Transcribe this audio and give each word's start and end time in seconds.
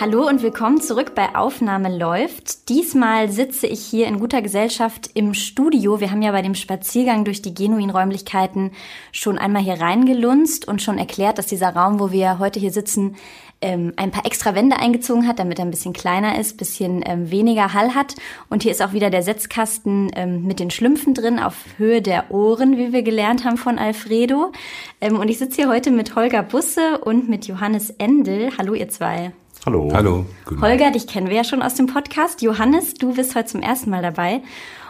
Hallo 0.00 0.26
und 0.26 0.42
willkommen 0.42 0.80
zurück 0.80 1.14
bei 1.14 1.36
Aufnahme 1.36 1.96
läuft. 1.96 2.68
Diesmal 2.68 3.30
sitze 3.30 3.68
ich 3.68 3.80
hier 3.80 4.08
in 4.08 4.18
guter 4.18 4.42
Gesellschaft 4.42 5.08
im 5.14 5.34
Studio. 5.34 6.00
Wir 6.00 6.10
haben 6.10 6.20
ja 6.20 6.32
bei 6.32 6.42
dem 6.42 6.56
Spaziergang 6.56 7.24
durch 7.24 7.42
die 7.42 7.54
Genuin-Räumlichkeiten 7.54 8.72
schon 9.12 9.38
einmal 9.38 9.62
hier 9.62 9.80
reingelunzt 9.80 10.66
und 10.66 10.82
schon 10.82 10.98
erklärt, 10.98 11.38
dass 11.38 11.46
dieser 11.46 11.76
Raum, 11.76 12.00
wo 12.00 12.10
wir 12.10 12.40
heute 12.40 12.58
hier 12.58 12.72
sitzen, 12.72 13.14
ähm, 13.60 13.92
ein 13.94 14.10
paar 14.10 14.26
extra 14.26 14.56
Wände 14.56 14.76
eingezogen 14.76 15.28
hat, 15.28 15.38
damit 15.38 15.60
er 15.60 15.64
ein 15.64 15.70
bisschen 15.70 15.92
kleiner 15.92 16.40
ist, 16.40 16.58
bisschen 16.58 17.04
ähm, 17.06 17.30
weniger 17.30 17.72
Hall 17.72 17.94
hat. 17.94 18.16
Und 18.50 18.64
hier 18.64 18.72
ist 18.72 18.82
auch 18.82 18.94
wieder 18.94 19.10
der 19.10 19.22
Setzkasten 19.22 20.10
ähm, 20.16 20.42
mit 20.42 20.58
den 20.58 20.72
Schlümpfen 20.72 21.14
drin 21.14 21.38
auf 21.38 21.54
Höhe 21.76 22.02
der 22.02 22.32
Ohren, 22.32 22.76
wie 22.76 22.92
wir 22.92 23.04
gelernt 23.04 23.44
haben 23.44 23.58
von 23.58 23.78
Alfredo. 23.78 24.50
Und 25.00 25.28
ich 25.28 25.38
sitze 25.38 25.62
hier 25.62 25.70
heute 25.70 25.92
mit 25.92 26.16
Holger 26.16 26.42
Busse 26.42 26.98
und 26.98 27.28
mit 27.28 27.46
Johannes 27.46 27.90
Endel. 27.90 28.50
Hallo 28.58 28.74
ihr 28.74 28.88
zwei. 28.88 29.32
Hallo. 29.66 29.90
Hallo. 29.94 30.26
Holger, 30.60 30.90
dich 30.90 31.06
kennen 31.06 31.28
wir 31.28 31.36
ja 31.36 31.44
schon 31.44 31.62
aus 31.62 31.74
dem 31.74 31.86
Podcast. 31.86 32.42
Johannes, 32.42 32.92
du 32.94 33.14
bist 33.14 33.34
heute 33.34 33.46
zum 33.46 33.62
ersten 33.62 33.88
Mal 33.88 34.02
dabei. 34.02 34.42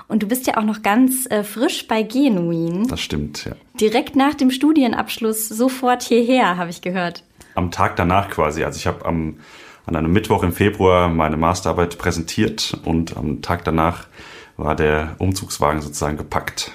Und 0.08 0.22
du 0.22 0.26
bist 0.26 0.48
ja 0.48 0.56
auch 0.56 0.64
noch 0.64 0.82
ganz 0.82 1.26
äh, 1.30 1.44
frisch 1.44 1.86
bei 1.86 2.02
Genuin. 2.02 2.88
Das 2.88 3.00
stimmt, 3.00 3.44
ja. 3.44 3.52
Direkt 3.80 4.16
nach 4.16 4.34
dem 4.34 4.50
Studienabschluss 4.50 5.48
sofort 5.48 6.02
hierher, 6.02 6.56
habe 6.56 6.70
ich 6.70 6.82
gehört. 6.82 7.22
Am 7.54 7.70
Tag 7.70 7.94
danach 7.96 8.28
quasi. 8.30 8.64
Also 8.64 8.78
ich 8.78 8.86
habe 8.86 9.04
am 9.06 9.36
an 9.86 9.96
einem 9.96 10.12
Mittwoch 10.12 10.42
im 10.42 10.52
Februar 10.52 11.08
meine 11.08 11.36
Masterarbeit 11.36 11.98
präsentiert 11.98 12.76
und 12.84 13.16
am 13.16 13.42
Tag 13.42 13.64
danach 13.64 14.06
war 14.56 14.74
der 14.74 15.16
Umzugswagen 15.18 15.82
sozusagen 15.82 16.16
gepackt. 16.16 16.72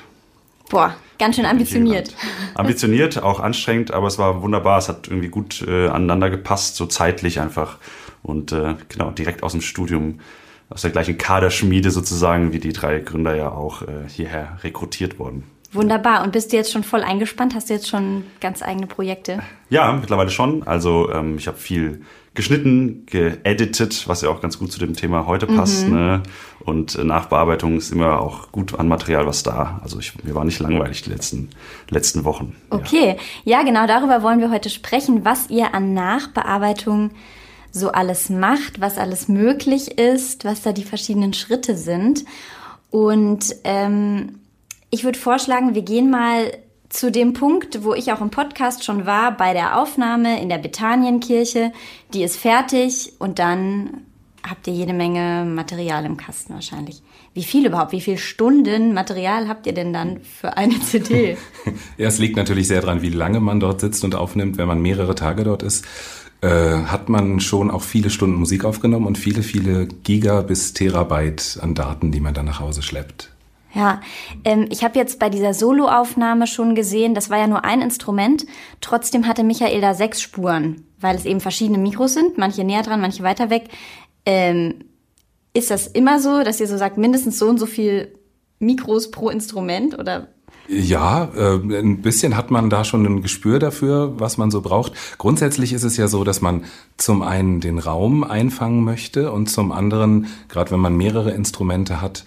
Boah, 0.69 0.95
ganz 1.17 1.35
schön 1.35 1.45
ambitioniert. 1.45 2.13
Ambitioniert, 2.53 3.21
auch 3.21 3.39
anstrengend, 3.39 3.91
aber 3.91 4.07
es 4.07 4.17
war 4.17 4.41
wunderbar. 4.41 4.77
Es 4.77 4.87
hat 4.87 5.07
irgendwie 5.07 5.29
gut 5.29 5.65
äh, 5.67 5.87
aneinander 5.87 6.29
gepasst, 6.29 6.75
so 6.75 6.85
zeitlich 6.85 7.39
einfach. 7.39 7.77
Und 8.21 8.51
äh, 8.51 8.75
genau, 8.87 9.11
direkt 9.11 9.43
aus 9.43 9.53
dem 9.53 9.61
Studium, 9.61 10.19
aus 10.69 10.83
der 10.83 10.91
gleichen 10.91 11.17
Kaderschmiede 11.17 11.89
sozusagen, 11.89 12.53
wie 12.53 12.59
die 12.59 12.73
drei 12.73 12.99
Gründer 12.99 13.35
ja 13.35 13.51
auch 13.51 13.81
äh, 13.81 14.07
hierher 14.07 14.59
rekrutiert 14.63 15.17
worden. 15.17 15.43
Wunderbar. 15.71 16.23
Und 16.23 16.31
bist 16.31 16.51
du 16.51 16.57
jetzt 16.57 16.71
schon 16.71 16.83
voll 16.83 17.01
eingespannt? 17.03 17.53
Hast 17.53 17.69
du 17.69 17.73
jetzt 17.73 17.87
schon 17.87 18.23
ganz 18.41 18.63
eigene 18.63 18.87
Projekte? 18.87 19.41
Ja, 19.69 19.91
mittlerweile 19.91 20.31
schon. 20.31 20.63
Also 20.63 21.11
ähm, 21.11 21.37
ich 21.37 21.47
habe 21.47 21.57
viel 21.57 22.01
geschnitten, 22.39 23.05
geeditet, 23.05 24.07
was 24.07 24.21
ja 24.21 24.29
auch 24.29 24.39
ganz 24.39 24.57
gut 24.59 24.71
zu 24.71 24.79
dem 24.79 24.95
Thema 24.95 25.25
heute 25.25 25.45
passt. 25.45 25.87
Mhm. 25.87 25.93
Ne? 25.93 26.23
Und 26.61 26.95
äh, 26.95 27.03
Nachbearbeitung 27.03 27.77
ist 27.77 27.91
immer 27.91 28.21
auch 28.21 28.53
gut 28.53 28.79
an 28.79 28.87
Material 28.87 29.27
was 29.27 29.43
da. 29.43 29.81
Also 29.83 29.99
ich, 29.99 30.23
mir 30.23 30.35
war 30.35 30.45
nicht 30.45 30.59
langweilig 30.59 31.01
die 31.01 31.09
letzten, 31.09 31.49
letzten 31.89 32.23
Wochen. 32.23 32.55
Okay, 32.69 33.17
ja. 33.43 33.57
ja 33.57 33.63
genau 33.63 33.87
darüber 33.87 34.23
wollen 34.23 34.39
wir 34.39 34.51
heute 34.51 34.69
sprechen, 34.69 35.25
was 35.25 35.49
ihr 35.49 35.73
an 35.73 35.93
Nachbearbeitung 35.93 37.11
so 37.71 37.91
alles 37.91 38.29
macht, 38.29 38.79
was 38.79 38.97
alles 38.97 39.27
möglich 39.27 39.99
ist, 39.99 40.45
was 40.45 40.61
da 40.61 40.71
die 40.71 40.85
verschiedenen 40.85 41.33
Schritte 41.33 41.75
sind. 41.75 42.23
Und 42.89 43.53
ähm, 43.65 44.39
ich 44.91 45.03
würde 45.03 45.19
vorschlagen, 45.19 45.75
wir 45.75 45.81
gehen 45.81 46.09
mal 46.09 46.53
zu 46.89 47.11
dem 47.11 47.33
Punkt, 47.33 47.83
wo 47.83 47.93
ich 47.93 48.11
auch 48.11 48.21
im 48.21 48.31
Podcast 48.31 48.83
schon 48.83 49.05
war, 49.05 49.35
bei 49.37 49.53
der 49.53 49.79
Aufnahme 49.79 50.41
in 50.41 50.49
der 50.49 50.57
Betanienkirche. 50.57 51.71
Die 52.13 52.23
ist 52.23 52.37
fertig 52.37 53.13
und 53.19 53.39
dann 53.39 54.01
habt 54.47 54.67
ihr 54.67 54.73
jede 54.73 54.93
Menge 54.93 55.45
Material 55.45 56.05
im 56.05 56.17
Kasten 56.17 56.53
wahrscheinlich. 56.53 57.01
Wie 57.33 57.43
viel 57.43 57.67
überhaupt? 57.67 57.91
Wie 57.91 58.01
viele 58.01 58.17
Stunden 58.17 58.93
Material 58.93 59.47
habt 59.47 59.67
ihr 59.67 59.73
denn 59.73 59.93
dann 59.93 60.21
für 60.21 60.57
eine 60.57 60.79
CD? 60.81 61.37
ja, 61.97 62.07
es 62.07 62.17
liegt 62.17 62.35
natürlich 62.35 62.67
sehr 62.67 62.81
dran, 62.81 63.01
wie 63.01 63.09
lange 63.09 63.39
man 63.39 63.59
dort 63.59 63.81
sitzt 63.81 64.03
und 64.03 64.15
aufnimmt. 64.15 64.57
Wenn 64.57 64.67
man 64.67 64.81
mehrere 64.81 65.13
Tage 65.13 65.43
dort 65.43 65.61
ist, 65.61 65.85
äh, 66.41 66.47
hat 66.47 67.09
man 67.09 67.39
schon 67.39 67.69
auch 67.69 67.83
viele 67.83 68.09
Stunden 68.09 68.37
Musik 68.37 68.65
aufgenommen 68.65 69.05
und 69.05 69.17
viele, 69.17 69.43
viele 69.43 69.87
Giga 69.87 70.41
bis 70.41 70.73
Terabyte 70.73 71.59
an 71.61 71.75
Daten, 71.75 72.11
die 72.11 72.19
man 72.19 72.33
dann 72.33 72.45
nach 72.45 72.59
Hause 72.59 72.81
schleppt. 72.81 73.31
Ja, 73.73 74.01
ähm, 74.45 74.67
ich 74.71 74.83
habe 74.83 74.97
jetzt 74.97 75.19
bei 75.19 75.29
dieser 75.29 75.53
Soloaufnahme 75.53 76.47
schon 76.47 76.73
gesehen, 76.73 77.13
das 77.13 77.29
war 77.29 77.37
ja 77.37 77.47
nur 77.47 77.63
ein 77.65 77.81
Instrument. 77.81 78.45
Trotzdem 78.81 79.27
hatte 79.27 79.43
Michael 79.43 79.81
da 79.81 79.93
sechs 79.93 80.21
Spuren, 80.21 80.85
weil 80.99 81.15
es 81.15 81.25
eben 81.25 81.39
verschiedene 81.39 81.77
Mikros 81.77 82.13
sind, 82.13 82.37
manche 82.37 82.63
näher 82.63 82.81
dran, 82.81 83.01
manche 83.01 83.23
weiter 83.23 83.49
weg. 83.49 83.69
Ähm, 84.25 84.85
ist 85.53 85.71
das 85.71 85.87
immer 85.87 86.19
so, 86.19 86.43
dass 86.43 86.59
ihr 86.59 86.67
so 86.67 86.77
sagt, 86.77 86.97
mindestens 86.97 87.37
so 87.37 87.47
und 87.47 87.59
so 87.59 87.65
viel 87.65 88.13
Mikros 88.59 89.11
pro 89.11 89.29
Instrument 89.29 89.97
oder 89.97 90.29
ja, 90.71 91.31
äh, 91.35 91.55
ein 91.55 92.03
bisschen 92.03 92.37
hat 92.37 92.51
man 92.51 92.69
da 92.69 92.83
schon 92.83 93.03
ein 93.03 93.23
Gespür 93.23 93.57
dafür, 93.57 94.19
was 94.19 94.37
man 94.37 94.51
so 94.51 94.61
braucht. 94.61 94.93
Grundsätzlich 95.17 95.73
ist 95.73 95.83
es 95.83 95.97
ja 95.97 96.07
so, 96.07 96.23
dass 96.23 96.41
man 96.41 96.63
zum 96.95 97.23
einen 97.23 97.59
den 97.59 97.79
Raum 97.79 98.23
einfangen 98.23 98.83
möchte 98.83 99.31
und 99.31 99.49
zum 99.49 99.71
anderen, 99.71 100.27
gerade 100.47 100.69
wenn 100.69 100.79
man 100.79 100.95
mehrere 100.95 101.31
Instrumente 101.31 102.01
hat, 102.01 102.23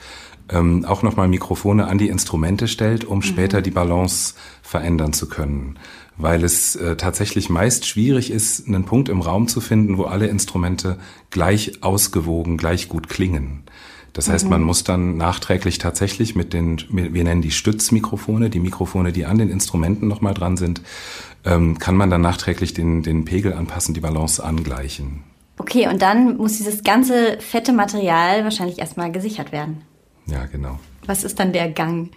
ähm, 0.48 0.84
auch 0.84 1.02
nochmal 1.02 1.28
Mikrofone 1.28 1.86
an 1.86 1.98
die 1.98 2.08
Instrumente 2.08 2.68
stellt, 2.68 3.04
um 3.04 3.18
mhm. 3.18 3.22
später 3.22 3.62
die 3.62 3.70
Balance 3.70 4.34
verändern 4.62 5.12
zu 5.12 5.28
können. 5.28 5.78
Weil 6.16 6.44
es 6.44 6.76
äh, 6.76 6.96
tatsächlich 6.96 7.48
meist 7.48 7.86
schwierig 7.86 8.30
ist, 8.30 8.66
einen 8.66 8.84
Punkt 8.84 9.08
im 9.08 9.20
Raum 9.20 9.48
zu 9.48 9.60
finden, 9.60 9.98
wo 9.98 10.04
alle 10.04 10.26
Instrumente 10.26 10.98
gleich 11.30 11.82
ausgewogen, 11.82 12.56
gleich 12.58 12.88
gut 12.88 13.08
klingen. 13.08 13.64
Das 14.12 14.28
heißt, 14.28 14.44
mhm. 14.44 14.50
man 14.50 14.62
muss 14.62 14.84
dann 14.84 15.16
nachträglich 15.16 15.78
tatsächlich 15.78 16.34
mit 16.34 16.52
den, 16.52 16.82
wir 16.90 17.24
nennen 17.24 17.40
die 17.40 17.50
Stützmikrofone, 17.50 18.50
die 18.50 18.60
Mikrofone, 18.60 19.10
die 19.10 19.24
an 19.24 19.38
den 19.38 19.48
Instrumenten 19.48 20.06
nochmal 20.06 20.34
dran 20.34 20.58
sind, 20.58 20.82
ähm, 21.44 21.78
kann 21.78 21.96
man 21.96 22.10
dann 22.10 22.20
nachträglich 22.20 22.74
den, 22.74 23.02
den 23.02 23.24
Pegel 23.24 23.54
anpassen, 23.54 23.94
die 23.94 24.00
Balance 24.00 24.44
angleichen. 24.44 25.24
Okay, 25.56 25.88
und 25.88 26.02
dann 26.02 26.36
muss 26.36 26.58
dieses 26.58 26.82
ganze 26.82 27.38
fette 27.40 27.72
Material 27.72 28.44
wahrscheinlich 28.44 28.78
erstmal 28.78 29.12
gesichert 29.12 29.52
werden. 29.52 29.82
Ja, 30.26 30.46
genau. 30.46 30.78
Was 31.06 31.24
ist 31.24 31.38
dann 31.38 31.52
der 31.52 31.70
Gang? 31.70 32.10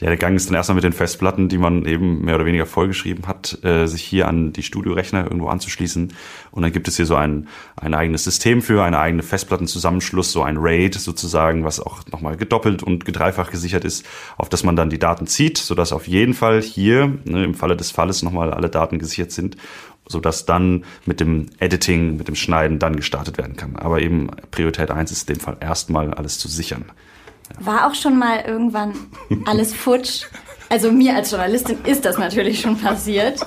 Ja, 0.00 0.08
der 0.08 0.18
Gang 0.18 0.36
ist 0.36 0.48
dann 0.48 0.54
erstmal 0.54 0.74
mit 0.74 0.84
den 0.84 0.92
Festplatten, 0.92 1.48
die 1.48 1.56
man 1.56 1.86
eben 1.86 2.22
mehr 2.22 2.34
oder 2.34 2.44
weniger 2.44 2.66
vollgeschrieben 2.66 3.26
hat, 3.26 3.64
äh, 3.64 3.86
sich 3.86 4.02
hier 4.02 4.28
an 4.28 4.52
die 4.52 4.62
Studiorechner 4.62 5.24
irgendwo 5.24 5.48
anzuschließen. 5.48 6.12
Und 6.50 6.62
dann 6.62 6.70
gibt 6.70 6.86
es 6.86 6.96
hier 6.96 7.06
so 7.06 7.16
ein, 7.16 7.48
ein 7.76 7.94
eigenes 7.94 8.24
System 8.24 8.60
für, 8.60 8.84
eine 8.84 8.98
eigene 8.98 9.22
Festplattenzusammenschluss, 9.22 10.32
so 10.32 10.42
ein 10.42 10.58
RAID 10.58 10.96
sozusagen, 10.96 11.64
was 11.64 11.80
auch 11.80 12.00
nochmal 12.12 12.36
gedoppelt 12.36 12.82
und 12.82 13.06
gedreifach 13.06 13.50
gesichert 13.50 13.86
ist, 13.86 14.04
auf 14.36 14.50
das 14.50 14.64
man 14.64 14.76
dann 14.76 14.90
die 14.90 14.98
Daten 14.98 15.26
zieht, 15.26 15.56
sodass 15.56 15.94
auf 15.94 16.06
jeden 16.06 16.34
Fall 16.34 16.60
hier 16.60 17.18
ne, 17.24 17.44
im 17.44 17.54
Falle 17.54 17.74
des 17.74 17.90
Falles 17.90 18.22
nochmal 18.22 18.52
alle 18.52 18.68
Daten 18.68 18.98
gesichert 18.98 19.32
sind 19.32 19.56
sodass 20.08 20.46
dann 20.46 20.84
mit 21.04 21.18
dem 21.18 21.46
Editing, 21.58 22.16
mit 22.16 22.28
dem 22.28 22.36
Schneiden 22.36 22.78
dann 22.78 22.94
gestartet 22.94 23.38
werden 23.38 23.56
kann. 23.56 23.74
Aber 23.74 24.00
eben 24.00 24.28
Priorität 24.52 24.92
eins 24.92 25.10
ist 25.10 25.28
in 25.28 25.34
dem 25.34 25.40
Fall 25.40 25.56
erstmal 25.58 26.14
alles 26.14 26.38
zu 26.38 26.46
sichern. 26.46 26.84
War 27.60 27.86
auch 27.86 27.94
schon 27.94 28.18
mal 28.18 28.40
irgendwann 28.46 28.92
alles 29.46 29.74
futsch? 29.74 30.26
Also 30.68 30.90
mir 30.90 31.14
als 31.14 31.30
Journalistin 31.30 31.78
ist 31.84 32.04
das 32.04 32.18
natürlich 32.18 32.60
schon 32.60 32.78
passiert. 32.78 33.40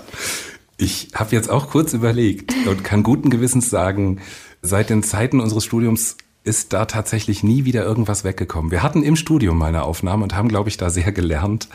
Ich 0.77 1.09
habe 1.13 1.35
jetzt 1.35 1.49
auch 1.49 1.69
kurz 1.69 1.93
überlegt 1.93 2.53
und 2.65 2.83
kann 2.83 3.03
guten 3.03 3.29
Gewissens 3.29 3.69
sagen, 3.69 4.21
seit 4.61 4.89
den 4.89 5.03
Zeiten 5.03 5.41
unseres 5.41 5.65
Studiums 5.65 6.15
ist 6.43 6.71
da 6.71 6.85
tatsächlich 6.85 7.43
nie 7.43 7.65
wieder 7.65 7.83
irgendwas 7.83 8.23
weggekommen. 8.23 8.71
Wir 8.71 8.81
hatten 8.81 9.03
im 9.03 9.17
Studium 9.17 9.57
mal 9.57 9.67
eine 9.67 9.83
Aufnahme 9.83 10.23
und 10.23 10.35
haben, 10.35 10.47
glaube 10.47 10.69
ich, 10.69 10.77
da 10.77 10.89
sehr 10.89 11.11
gelernt. 11.11 11.67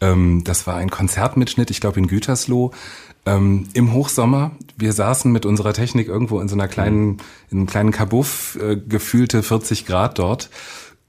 Ähm, 0.00 0.42
das 0.44 0.66
war 0.66 0.76
ein 0.76 0.90
Konzertmitschnitt, 0.90 1.70
ich 1.70 1.80
glaube 1.80 2.00
in 2.00 2.06
Gütersloh. 2.06 2.70
Ähm, 3.26 3.68
Im 3.74 3.92
Hochsommer, 3.92 4.52
wir 4.78 4.94
saßen 4.94 5.30
mit 5.30 5.44
unserer 5.44 5.74
Technik 5.74 6.08
irgendwo 6.08 6.40
in 6.40 6.48
so 6.48 6.54
einer 6.54 6.68
kleinen, 6.68 7.18
in 7.50 7.58
einem 7.58 7.66
kleinen 7.66 7.90
Kabuff, 7.90 8.58
äh, 8.60 8.76
gefühlte 8.76 9.42
40 9.42 9.84
Grad 9.84 10.18
dort 10.18 10.48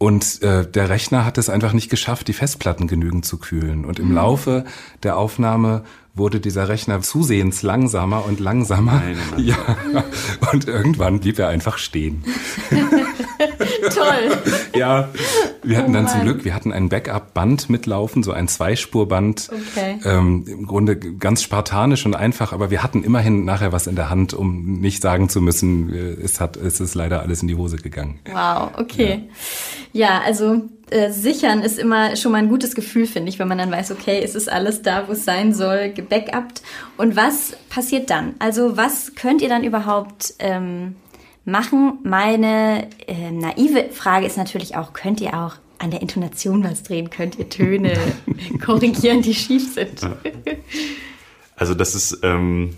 und 0.01 0.41
äh, 0.41 0.65
der 0.65 0.89
Rechner 0.89 1.25
hat 1.25 1.37
es 1.37 1.47
einfach 1.47 1.73
nicht 1.73 1.91
geschafft, 1.91 2.27
die 2.27 2.33
Festplatten 2.33 2.87
genügend 2.87 3.23
zu 3.23 3.37
kühlen. 3.37 3.85
Und 3.85 3.99
im 3.99 4.07
mhm. 4.07 4.15
Laufe 4.15 4.65
der 5.03 5.15
Aufnahme 5.15 5.83
wurde 6.15 6.39
dieser 6.39 6.69
Rechner 6.69 7.01
zusehends 7.01 7.61
langsamer 7.61 8.25
und 8.25 8.39
langsamer. 8.39 8.93
Nein, 8.93 9.15
nein, 9.35 9.45
nein. 9.45 9.45
Ja. 9.93 10.03
Und 10.51 10.67
irgendwann 10.67 11.19
blieb 11.19 11.37
er 11.37 11.49
einfach 11.49 11.77
stehen. 11.77 12.23
Toll. 13.93 14.37
Ja, 14.75 15.09
wir 15.63 15.77
hatten 15.77 15.91
oh 15.91 15.93
dann 15.93 16.07
zum 16.07 16.21
Glück, 16.21 16.45
wir 16.45 16.53
hatten 16.53 16.71
ein 16.71 16.89
Backup-Band 16.89 17.69
mitlaufen, 17.69 18.23
so 18.23 18.31
ein 18.31 18.47
Zweispurband. 18.47 19.49
Okay. 19.51 19.99
Ähm, 20.05 20.45
Im 20.47 20.67
Grunde 20.67 20.97
ganz 20.97 21.43
spartanisch 21.43 22.05
und 22.05 22.15
einfach, 22.15 22.53
aber 22.53 22.71
wir 22.71 22.83
hatten 22.83 23.03
immerhin 23.03 23.45
nachher 23.45 23.71
was 23.71 23.87
in 23.87 23.95
der 23.95 24.09
Hand, 24.09 24.33
um 24.33 24.79
nicht 24.79 25.01
sagen 25.01 25.29
zu 25.29 25.41
müssen, 25.41 25.93
äh, 25.93 26.21
es 26.23 26.39
hat, 26.39 26.57
es 26.57 26.79
ist 26.79 26.95
leider 26.95 27.21
alles 27.21 27.41
in 27.41 27.47
die 27.47 27.55
Hose 27.55 27.77
gegangen. 27.77 28.19
Wow, 28.31 28.71
okay. 28.77 29.29
Ja, 29.93 30.09
ja 30.09 30.21
also 30.25 30.61
äh, 30.91 31.11
sichern 31.11 31.61
ist 31.61 31.79
immer 31.79 32.15
schon 32.17 32.33
mal 32.33 32.39
ein 32.39 32.49
gutes 32.49 32.75
Gefühl, 32.75 33.07
finde 33.07 33.29
ich, 33.29 33.39
wenn 33.39 33.47
man 33.47 33.57
dann 33.57 33.71
weiß, 33.71 33.91
okay, 33.91 34.21
es 34.23 34.35
ist 34.35 34.51
alles 34.51 34.81
da, 34.81 35.07
wo 35.07 35.13
es 35.13 35.23
sein 35.23 35.53
soll, 35.53 35.89
gebackupt. 35.89 36.61
Und 36.97 37.15
was 37.15 37.55
passiert 37.69 38.09
dann? 38.09 38.35
Also 38.39 38.75
was 38.77 39.15
könnt 39.15 39.41
ihr 39.41 39.49
dann 39.49 39.63
überhaupt 39.63 40.33
ähm, 40.39 40.95
machen? 41.45 41.99
Meine 42.03 42.87
äh, 43.07 43.31
naive 43.31 43.89
Frage 43.91 44.25
ist 44.25 44.37
natürlich 44.37 44.75
auch, 44.75 44.93
könnt 44.93 45.21
ihr 45.21 45.33
auch 45.33 45.55
an 45.77 45.91
der 45.91 46.01
Intonation 46.01 46.63
was 46.63 46.83
drehen? 46.83 47.09
Könnt 47.09 47.39
ihr 47.39 47.49
Töne 47.49 47.97
korrigieren, 48.65 49.21
die 49.21 49.33
schief 49.33 49.73
sind? 49.73 50.01
Also 51.55 51.73
das 51.73 51.95
ist... 51.95 52.19
Ähm 52.23 52.75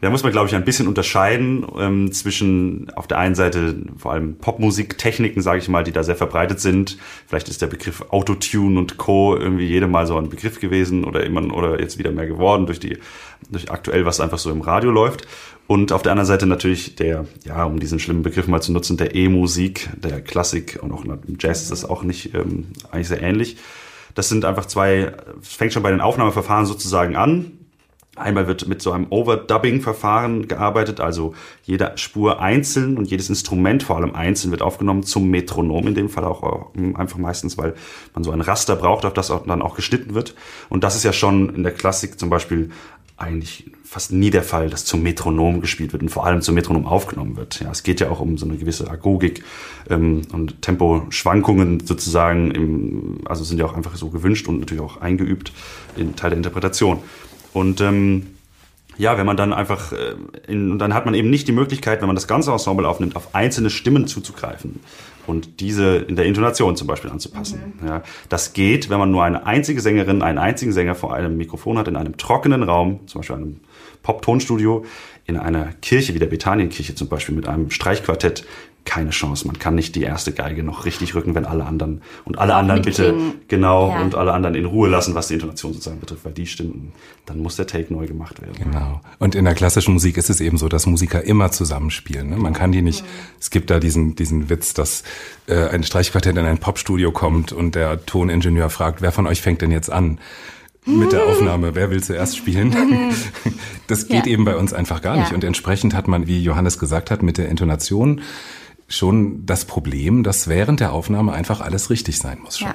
Da 0.00 0.08
muss 0.08 0.22
man, 0.22 0.32
glaube 0.32 0.48
ich, 0.48 0.54
ein 0.54 0.64
bisschen 0.64 0.88
unterscheiden 0.88 1.66
ähm, 1.78 2.10
zwischen 2.12 2.90
auf 2.96 3.06
der 3.06 3.18
einen 3.18 3.34
Seite 3.34 3.76
vor 3.98 4.12
allem 4.12 4.36
Popmusik-Techniken, 4.36 5.42
sage 5.42 5.58
ich 5.58 5.68
mal, 5.68 5.84
die 5.84 5.92
da 5.92 6.02
sehr 6.02 6.16
verbreitet 6.16 6.58
sind. 6.58 6.96
Vielleicht 7.26 7.50
ist 7.50 7.60
der 7.60 7.66
Begriff 7.66 8.02
Autotune 8.08 8.78
und 8.78 8.96
Co. 8.96 9.36
irgendwie 9.36 9.66
jedem 9.66 9.90
Mal 9.90 10.06
so 10.06 10.16
ein 10.16 10.30
Begriff 10.30 10.58
gewesen 10.58 11.04
oder 11.04 11.24
immer 11.24 11.54
oder 11.54 11.78
jetzt 11.80 11.98
wieder 11.98 12.12
mehr 12.12 12.26
geworden 12.26 12.64
durch 12.64 12.80
die 12.80 12.98
durch 13.50 13.70
aktuell, 13.70 14.06
was 14.06 14.20
einfach 14.20 14.38
so 14.38 14.50
im 14.50 14.60
Radio 14.60 14.90
läuft. 14.90 15.26
Und 15.66 15.92
auf 15.92 16.02
der 16.02 16.12
anderen 16.12 16.26
Seite 16.26 16.46
natürlich 16.46 16.96
der, 16.96 17.26
ja, 17.44 17.64
um 17.64 17.78
diesen 17.78 17.98
schlimmen 17.98 18.22
Begriff 18.22 18.48
mal 18.48 18.60
zu 18.60 18.72
nutzen, 18.72 18.96
der 18.96 19.14
E-Musik, 19.14 19.90
der 19.96 20.20
Klassik 20.20 20.78
und 20.82 20.92
auch 20.92 21.04
im 21.04 21.36
Jazz 21.38 21.62
ist 21.62 21.70
das 21.70 21.84
auch 21.84 22.02
nicht 22.02 22.34
ähm, 22.34 22.68
eigentlich 22.90 23.08
sehr 23.08 23.22
ähnlich. 23.22 23.56
Das 24.14 24.28
sind 24.28 24.44
einfach 24.44 24.66
zwei, 24.66 25.12
fängt 25.40 25.72
schon 25.72 25.82
bei 25.82 25.90
den 25.90 26.00
Aufnahmeverfahren 26.00 26.66
sozusagen 26.66 27.16
an. 27.16 27.52
Einmal 28.20 28.46
wird 28.46 28.68
mit 28.68 28.82
so 28.82 28.92
einem 28.92 29.06
Overdubbing-Verfahren 29.10 30.48
gearbeitet, 30.48 31.00
also 31.00 31.34
jede 31.62 31.92
Spur 31.96 32.40
einzeln 32.40 32.96
und 32.96 33.10
jedes 33.10 33.28
Instrument 33.28 33.82
vor 33.82 33.96
allem 33.96 34.14
einzeln 34.14 34.50
wird 34.50 34.62
aufgenommen 34.62 35.02
zum 35.02 35.30
Metronom, 35.30 35.86
in 35.86 35.94
dem 35.94 36.08
Fall 36.08 36.24
auch 36.24 36.72
äh, 36.74 36.94
einfach 36.94 37.18
meistens, 37.18 37.58
weil 37.58 37.74
man 38.14 38.24
so 38.24 38.30
ein 38.30 38.40
Raster 38.40 38.76
braucht, 38.76 39.04
auf 39.04 39.14
das 39.14 39.30
auch 39.30 39.46
dann 39.46 39.62
auch 39.62 39.74
geschnitten 39.74 40.14
wird. 40.14 40.34
Und 40.68 40.84
das 40.84 40.96
ist 40.96 41.04
ja 41.04 41.12
schon 41.12 41.54
in 41.54 41.62
der 41.62 41.72
Klassik 41.72 42.18
zum 42.18 42.30
Beispiel 42.30 42.70
eigentlich 43.20 43.70
fast 43.84 44.12
nie 44.12 44.30
der 44.30 44.42
Fall, 44.42 44.70
dass 44.70 44.84
zum 44.84 45.02
Metronom 45.02 45.60
gespielt 45.60 45.92
wird 45.92 46.02
und 46.02 46.08
vor 46.08 46.24
allem 46.24 46.40
zum 46.40 46.54
Metronom 46.54 46.86
aufgenommen 46.86 47.36
wird. 47.36 47.60
Ja, 47.60 47.70
es 47.70 47.82
geht 47.82 48.00
ja 48.00 48.08
auch 48.08 48.20
um 48.20 48.38
so 48.38 48.46
eine 48.46 48.56
gewisse 48.56 48.88
Agogik 48.90 49.44
ähm, 49.90 50.22
und 50.32 50.62
Temposchwankungen 50.62 51.80
sozusagen, 51.84 52.50
im, 52.52 53.18
also 53.26 53.44
sind 53.44 53.58
ja 53.58 53.66
auch 53.66 53.74
einfach 53.74 53.96
so 53.96 54.08
gewünscht 54.08 54.48
und 54.48 54.60
natürlich 54.60 54.82
auch 54.82 55.00
eingeübt 55.00 55.52
in 55.96 56.16
Teil 56.16 56.30
der 56.30 56.38
Interpretation. 56.38 57.00
Und 57.52 57.80
ähm, 57.80 58.26
ja, 58.98 59.16
wenn 59.16 59.26
man 59.26 59.36
dann 59.36 59.52
einfach, 59.52 59.92
äh, 59.92 60.14
in, 60.46 60.78
dann 60.78 60.92
hat 60.94 61.06
man 61.06 61.14
eben 61.14 61.30
nicht 61.30 61.48
die 61.48 61.52
Möglichkeit, 61.52 62.00
wenn 62.00 62.06
man 62.06 62.16
das 62.16 62.28
ganze 62.28 62.52
Ensemble 62.52 62.86
aufnimmt, 62.86 63.16
auf 63.16 63.34
einzelne 63.34 63.70
Stimmen 63.70 64.06
zuzugreifen 64.06 64.80
und 65.26 65.60
diese 65.60 65.96
in 65.96 66.16
der 66.16 66.26
Intonation 66.26 66.76
zum 66.76 66.86
Beispiel 66.86 67.10
anzupassen. 67.10 67.74
Mhm. 67.80 67.88
Ja, 67.88 68.02
das 68.28 68.52
geht, 68.52 68.90
wenn 68.90 68.98
man 68.98 69.10
nur 69.10 69.24
eine 69.24 69.46
einzige 69.46 69.80
Sängerin, 69.80 70.22
einen 70.22 70.38
einzigen 70.38 70.72
Sänger 70.72 70.94
vor 70.94 71.14
einem 71.14 71.36
Mikrofon 71.36 71.78
hat, 71.78 71.88
in 71.88 71.96
einem 71.96 72.16
trockenen 72.18 72.62
Raum, 72.62 73.06
zum 73.06 73.20
Beispiel 73.20 73.36
einem 73.36 73.60
Pop-Tonstudio, 74.02 74.84
in 75.30 75.36
einer 75.36 75.72
Kirche 75.80 76.14
wie 76.14 76.18
der 76.18 76.26
Bethanienkirche 76.26 76.94
zum 76.94 77.08
Beispiel 77.08 77.34
mit 77.34 77.48
einem 77.48 77.70
Streichquartett, 77.70 78.44
keine 78.84 79.10
Chance. 79.10 79.46
Man 79.46 79.58
kann 79.58 79.74
nicht 79.74 79.94
die 79.94 80.02
erste 80.02 80.32
Geige 80.32 80.62
noch 80.62 80.84
richtig 80.84 81.14
rücken, 81.14 81.34
wenn 81.34 81.44
alle 81.44 81.64
anderen 81.64 82.00
und 82.24 82.38
alle 82.38 82.54
anderen 82.54 82.82
bitte 82.82 83.12
Klingen. 83.12 83.34
genau 83.46 83.90
ja. 83.90 84.00
und 84.00 84.14
alle 84.14 84.32
anderen 84.32 84.54
in 84.54 84.64
Ruhe 84.64 84.88
lassen, 84.88 85.14
was 85.14 85.28
die 85.28 85.34
Intonation 85.34 85.72
sozusagen 85.72 86.00
betrifft, 86.00 86.24
weil 86.24 86.32
die 86.32 86.46
stimmen. 86.46 86.92
Dann 87.26 87.40
muss 87.40 87.56
der 87.56 87.66
Take 87.66 87.92
neu 87.92 88.06
gemacht 88.06 88.40
werden. 88.40 88.54
Genau. 88.58 89.00
Und 89.18 89.34
in 89.34 89.44
der 89.44 89.54
klassischen 89.54 89.92
Musik 89.92 90.16
ist 90.16 90.30
es 90.30 90.40
eben 90.40 90.56
so, 90.56 90.68
dass 90.68 90.86
Musiker 90.86 91.22
immer 91.22 91.50
zusammenspielen. 91.50 92.30
Ne? 92.30 92.36
Man 92.36 92.54
kann 92.54 92.72
die 92.72 92.82
nicht. 92.82 93.02
Mhm. 93.02 93.08
Es 93.38 93.50
gibt 93.50 93.70
da 93.70 93.78
diesen 93.80 94.16
diesen 94.16 94.48
Witz, 94.48 94.74
dass 94.74 95.04
äh, 95.46 95.68
ein 95.68 95.84
Streichquartett 95.84 96.36
in 96.36 96.46
ein 96.46 96.58
Popstudio 96.58 97.12
kommt 97.12 97.52
und 97.52 97.74
der 97.74 98.04
Toningenieur 98.06 98.70
fragt, 98.70 99.02
wer 99.02 99.12
von 99.12 99.26
euch 99.26 99.42
fängt 99.42 99.62
denn 99.62 99.70
jetzt 99.70 99.92
an? 99.92 100.18
Mit 100.86 101.12
der 101.12 101.24
Aufnahme, 101.24 101.74
wer 101.74 101.90
will 101.90 102.02
zuerst 102.02 102.36
spielen? 102.36 103.14
Das 103.86 104.06
geht 104.06 104.24
ja. 104.24 104.32
eben 104.32 104.44
bei 104.44 104.56
uns 104.56 104.72
einfach 104.72 105.02
gar 105.02 105.16
nicht. 105.16 105.30
Ja. 105.30 105.34
Und 105.34 105.42
entsprechend 105.42 105.94
hat 105.94 106.06
man, 106.06 106.28
wie 106.28 106.40
Johannes 106.40 106.78
gesagt 106.78 107.10
hat, 107.10 107.24
mit 107.24 107.38
der 107.38 107.48
Intonation 107.48 108.20
schon 108.86 109.44
das 109.46 109.64
Problem, 109.64 110.22
dass 110.22 110.46
während 110.46 110.78
der 110.78 110.92
Aufnahme 110.92 111.32
einfach 111.32 111.60
alles 111.60 111.90
richtig 111.90 112.18
sein 112.18 112.38
muss 112.40 112.58
schon. 112.58 112.68
Ja. 112.68 112.74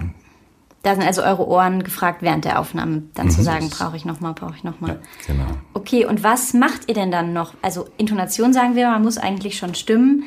Da 0.84 0.94
sind 0.94 1.04
also 1.04 1.24
eure 1.24 1.48
Ohren 1.48 1.84
gefragt 1.84 2.22
während 2.22 2.44
der 2.44 2.60
Aufnahme, 2.60 3.04
dann 3.13 3.28
mhm. 3.28 3.31
zu 3.31 3.44
sagen, 3.44 3.69
brauche 3.69 3.96
ich 3.96 4.04
nochmal, 4.06 4.34
brauche 4.34 4.56
ich 4.57 4.63
nochmal. 4.63 5.00
Ja, 5.28 5.34
genau. 5.34 5.48
Okay, 5.74 6.06
und 6.06 6.22
was 6.22 6.54
macht 6.54 6.81
ihr 6.88 6.94
denn 6.94 7.12
dann 7.12 7.31
noch? 7.31 7.54
Also 7.62 7.88
Intonation 7.98 8.54
sagen 8.54 8.75
wir, 8.75 8.90
man 8.90 9.02
muss 9.02 9.18
eigentlich 9.18 9.57
schon 9.57 9.74
stimmen. 9.74 10.25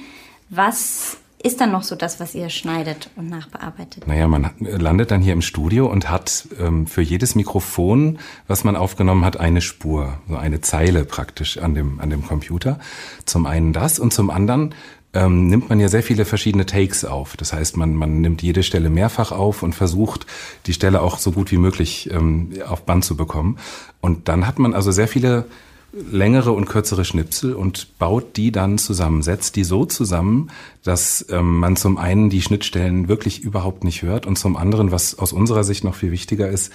Was 0.50 1.18
ist 1.42 1.60
dann 1.60 1.70
noch 1.70 1.84
so 1.84 1.94
das, 1.94 2.18
was 2.18 2.34
ihr 2.34 2.48
schneidet 2.50 3.10
und 3.16 3.30
nachbearbeitet? 3.30 4.06
Naja, 4.06 4.26
man 4.26 4.50
landet 4.58 5.10
dann 5.10 5.22
hier 5.22 5.32
im 5.32 5.42
Studio 5.42 5.86
und 5.86 6.10
hat 6.10 6.48
ähm, 6.58 6.86
für 6.86 7.02
jedes 7.02 7.34
Mikrofon, 7.34 8.18
was 8.48 8.64
man 8.64 8.74
aufgenommen 8.74 9.24
hat, 9.24 9.38
eine 9.38 9.60
Spur, 9.60 10.18
so 10.28 10.36
eine 10.36 10.60
Zeile 10.60 11.04
praktisch 11.04 11.58
an 11.58 11.74
dem, 11.74 12.00
an 12.00 12.10
dem 12.10 12.26
Computer. 12.26 12.80
Zum 13.24 13.46
einen 13.46 13.72
das 13.72 13.98
und 13.98 14.12
zum 14.12 14.30
anderen 14.30 14.74
ähm, 15.14 15.48
nimmt 15.48 15.68
man 15.68 15.80
ja 15.80 15.88
sehr 15.88 16.02
viele 16.02 16.24
verschiedene 16.24 16.66
Takes 16.66 17.04
auf. 17.04 17.36
Das 17.36 17.52
heißt, 17.52 17.76
man, 17.76 17.94
man 17.94 18.20
nimmt 18.20 18.42
jede 18.42 18.62
Stelle 18.62 18.90
mehrfach 18.90 19.32
auf 19.32 19.62
und 19.62 19.74
versucht, 19.74 20.26
die 20.66 20.72
Stelle 20.72 21.00
auch 21.00 21.18
so 21.18 21.32
gut 21.32 21.50
wie 21.52 21.56
möglich 21.56 22.10
ähm, 22.12 22.52
auf 22.66 22.84
Band 22.84 23.04
zu 23.04 23.16
bekommen. 23.16 23.58
Und 24.00 24.28
dann 24.28 24.46
hat 24.46 24.58
man 24.58 24.74
also 24.74 24.90
sehr 24.90 25.08
viele 25.08 25.46
längere 25.92 26.52
und 26.52 26.66
kürzere 26.66 27.04
Schnipsel 27.04 27.54
und 27.54 27.98
baut 27.98 28.36
die 28.36 28.52
dann 28.52 28.78
zusammen, 28.78 29.22
setzt 29.22 29.56
die 29.56 29.64
so 29.64 29.86
zusammen, 29.86 30.50
dass 30.84 31.24
ähm, 31.30 31.58
man 31.58 31.76
zum 31.76 31.96
einen 31.96 32.28
die 32.28 32.42
Schnittstellen 32.42 33.08
wirklich 33.08 33.40
überhaupt 33.40 33.84
nicht 33.84 34.02
hört 34.02 34.26
und 34.26 34.38
zum 34.38 34.56
anderen, 34.56 34.92
was 34.92 35.18
aus 35.18 35.32
unserer 35.32 35.64
Sicht 35.64 35.84
noch 35.84 35.94
viel 35.94 36.12
wichtiger 36.12 36.48
ist, 36.48 36.72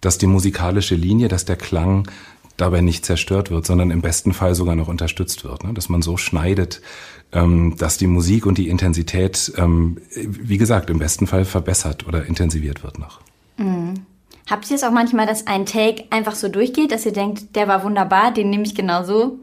dass 0.00 0.18
die 0.18 0.26
musikalische 0.26 0.94
Linie, 0.94 1.28
dass 1.28 1.44
der 1.44 1.56
Klang 1.56 2.08
dabei 2.58 2.82
nicht 2.82 3.06
zerstört 3.06 3.50
wird, 3.50 3.66
sondern 3.66 3.90
im 3.90 4.02
besten 4.02 4.34
Fall 4.34 4.54
sogar 4.54 4.74
noch 4.74 4.88
unterstützt 4.88 5.44
wird. 5.44 5.64
Ne? 5.64 5.72
Dass 5.72 5.88
man 5.88 6.02
so 6.02 6.18
schneidet, 6.18 6.82
ähm, 7.32 7.76
dass 7.78 7.96
die 7.96 8.06
Musik 8.06 8.44
und 8.44 8.58
die 8.58 8.68
Intensität, 8.68 9.52
ähm, 9.56 9.98
wie 10.14 10.58
gesagt, 10.58 10.90
im 10.90 10.98
besten 10.98 11.26
Fall 11.26 11.46
verbessert 11.46 12.06
oder 12.06 12.26
intensiviert 12.26 12.82
wird 12.82 12.98
noch. 12.98 13.20
Habt 14.50 14.68
ihr 14.68 14.74
es 14.74 14.82
auch 14.82 14.90
manchmal, 14.90 15.26
dass 15.26 15.46
ein 15.46 15.64
Take 15.64 16.06
einfach 16.10 16.34
so 16.34 16.48
durchgeht, 16.48 16.90
dass 16.90 17.06
ihr 17.06 17.12
denkt, 17.12 17.54
der 17.54 17.68
war 17.68 17.84
wunderbar, 17.84 18.32
den 18.32 18.50
nehme 18.50 18.64
ich 18.64 18.74
genauso? 18.74 19.38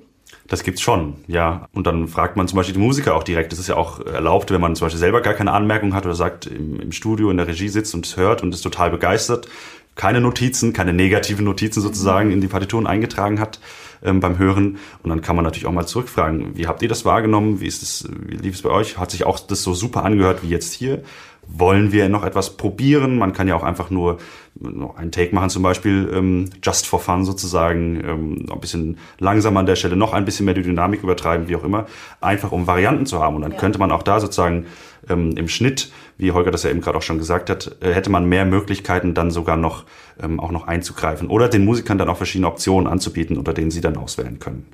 Das 0.47 0.63
gibt's 0.63 0.81
schon, 0.81 1.15
ja. 1.27 1.69
Und 1.73 1.87
dann 1.87 2.09
fragt 2.09 2.35
man 2.35 2.49
zum 2.49 2.57
Beispiel 2.57 2.73
die 2.73 2.81
Musiker 2.81 3.15
auch 3.15 3.23
direkt. 3.23 3.53
Das 3.53 3.59
ist 3.59 3.67
ja 3.69 3.77
auch 3.77 4.05
erlaubt, 4.05 4.51
wenn 4.51 4.59
man 4.59 4.75
zum 4.75 4.85
Beispiel 4.85 4.99
selber 4.99 5.21
gar 5.21 5.33
keine 5.33 5.53
Anmerkung 5.53 5.93
hat 5.93 6.05
oder 6.05 6.13
sagt, 6.13 6.45
im, 6.45 6.81
im 6.81 6.91
Studio, 6.91 7.31
in 7.31 7.37
der 7.37 7.47
Regie 7.47 7.69
sitzt 7.69 7.95
und 7.95 8.05
es 8.05 8.17
hört 8.17 8.43
und 8.43 8.53
ist 8.53 8.61
total 8.61 8.89
begeistert. 8.89 9.47
Keine 9.95 10.19
Notizen, 10.19 10.73
keine 10.73 10.91
negativen 10.91 11.45
Notizen 11.45 11.79
sozusagen 11.79 12.31
in 12.31 12.41
die 12.41 12.47
Partituren 12.47 12.85
eingetragen 12.85 13.39
hat 13.39 13.61
ähm, 14.03 14.19
beim 14.19 14.37
Hören. 14.37 14.77
Und 15.03 15.09
dann 15.09 15.21
kann 15.21 15.37
man 15.37 15.45
natürlich 15.45 15.67
auch 15.67 15.71
mal 15.71 15.87
zurückfragen, 15.87 16.57
wie 16.57 16.67
habt 16.67 16.81
ihr 16.81 16.89
das 16.89 17.05
wahrgenommen? 17.05 17.61
Wie 17.61 17.67
ist 17.67 17.81
es, 17.81 18.09
wie 18.25 18.35
lief 18.35 18.55
es 18.55 18.61
bei 18.61 18.69
euch? 18.69 18.97
Hat 18.97 19.11
sich 19.11 19.25
auch 19.25 19.39
das 19.39 19.63
so 19.63 19.73
super 19.73 20.03
angehört 20.03 20.43
wie 20.43 20.49
jetzt 20.49 20.73
hier? 20.73 21.03
Wollen 21.47 21.91
wir 21.91 22.09
noch 22.09 22.23
etwas 22.23 22.57
probieren? 22.57 23.17
Man 23.17 23.33
kann 23.33 23.47
ja 23.47 23.55
auch 23.55 23.63
einfach 23.63 23.89
nur 23.89 24.17
noch 24.59 24.97
einen 24.97 25.11
Take 25.11 25.33
machen, 25.33 25.49
zum 25.49 25.63
Beispiel 25.63 26.09
ähm, 26.13 26.49
just 26.63 26.87
for 26.87 26.99
fun 26.99 27.23
sozusagen, 27.25 28.03
ähm, 28.03 28.45
ein 28.51 28.59
bisschen 28.59 28.97
langsamer 29.19 29.59
an 29.59 29.65
der 29.65 29.75
Stelle, 29.75 29.95
noch 29.95 30.13
ein 30.13 30.25
bisschen 30.25 30.45
mehr 30.45 30.53
die 30.53 30.63
Dynamik 30.63 31.03
übertreiben, 31.03 31.47
wie 31.47 31.55
auch 31.55 31.63
immer, 31.63 31.85
einfach 32.21 32.51
um 32.51 32.67
Varianten 32.67 33.05
zu 33.05 33.21
haben. 33.21 33.35
Und 33.35 33.43
dann 33.43 33.51
ja. 33.51 33.57
könnte 33.57 33.79
man 33.79 33.91
auch 33.91 34.03
da 34.03 34.19
sozusagen 34.19 34.65
ähm, 35.09 35.35
im 35.37 35.47
Schnitt, 35.47 35.91
wie 36.17 36.31
Holger 36.31 36.51
das 36.51 36.63
ja 36.63 36.69
eben 36.69 36.81
gerade 36.81 36.97
auch 36.97 37.01
schon 37.01 37.17
gesagt 37.17 37.49
hat, 37.49 37.77
äh, 37.81 37.93
hätte 37.93 38.09
man 38.09 38.25
mehr 38.25 38.45
Möglichkeiten, 38.45 39.13
dann 39.13 39.31
sogar 39.31 39.57
noch 39.57 39.85
ähm, 40.21 40.39
auch 40.39 40.51
noch 40.51 40.67
einzugreifen 40.67 41.27
oder 41.27 41.49
den 41.49 41.65
Musikern 41.65 41.97
dann 41.97 42.09
auch 42.09 42.17
verschiedene 42.17 42.47
Optionen 42.47 42.87
anzubieten, 42.87 43.37
unter 43.37 43.53
denen 43.53 43.71
sie 43.71 43.81
dann 43.81 43.97
auswählen 43.97 44.39
können. 44.39 44.67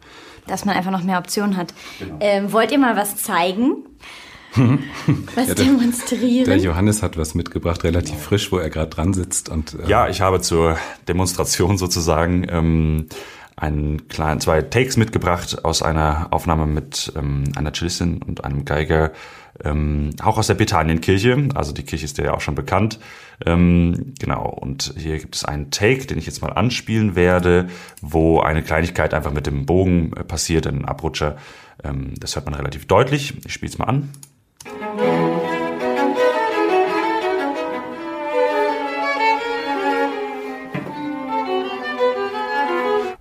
Dass 0.47 0.65
man 0.65 0.75
einfach 0.75 0.91
noch 0.91 1.03
mehr 1.03 1.19
Optionen 1.19 1.55
hat. 1.55 1.73
Genau. 1.99 2.17
Ähm, 2.19 2.51
wollt 2.51 2.71
ihr 2.71 2.79
mal 2.79 2.97
was 2.97 3.15
zeigen? 3.17 3.85
Was 5.35 5.47
ja, 5.47 5.53
der, 5.55 5.65
demonstrieren? 5.65 6.45
Der 6.45 6.57
Johannes 6.57 7.01
hat 7.03 7.17
was 7.17 7.35
mitgebracht, 7.35 7.83
relativ 7.83 8.17
frisch, 8.17 8.51
wo 8.51 8.57
er 8.57 8.69
gerade 8.69 8.89
dran 8.89 9.13
sitzt. 9.13 9.49
Und, 9.49 9.77
äh 9.79 9.89
ja, 9.89 10.07
ich 10.09 10.21
habe 10.21 10.41
zur 10.41 10.77
Demonstration 11.07 11.77
sozusagen 11.77 12.45
ähm, 12.49 13.07
einen 13.55 14.07
kleinen, 14.07 14.39
zwei 14.39 14.61
Takes 14.61 14.97
mitgebracht 14.97 15.63
aus 15.63 15.81
einer 15.81 16.27
Aufnahme 16.31 16.65
mit 16.65 17.13
ähm, 17.15 17.45
einer 17.55 17.73
Cellistin 17.73 18.21
und 18.21 18.43
einem 18.43 18.65
Geiger, 18.65 19.11
ähm, 19.63 20.11
auch 20.21 20.37
aus 20.37 20.47
der 20.47 20.55
Bethanienkirche. 20.55 21.49
Also 21.53 21.71
die 21.71 21.83
Kirche 21.83 22.05
ist 22.05 22.17
ja 22.17 22.33
auch 22.33 22.41
schon 22.41 22.55
bekannt. 22.55 22.99
Ähm, 23.45 24.13
genau, 24.19 24.49
und 24.49 24.93
hier 24.97 25.19
gibt 25.19 25.35
es 25.35 25.45
einen 25.45 25.69
Take, 25.71 26.07
den 26.07 26.17
ich 26.17 26.25
jetzt 26.25 26.41
mal 26.41 26.51
anspielen 26.51 27.15
werde, 27.15 27.67
wo 28.01 28.39
eine 28.39 28.63
Kleinigkeit 28.63 29.13
einfach 29.13 29.33
mit 29.33 29.47
dem 29.47 29.65
Bogen 29.65 30.13
äh, 30.13 30.23
passiert, 30.23 30.67
ein 30.67 30.85
Abrutscher. 30.85 31.37
Ähm, 31.83 32.13
das 32.19 32.35
hört 32.35 32.45
man 32.45 32.55
relativ 32.55 32.87
deutlich. 32.87 33.35
Ich 33.45 33.53
spiele 33.53 33.71
es 33.71 33.77
mal 33.77 33.85
an. 33.85 34.09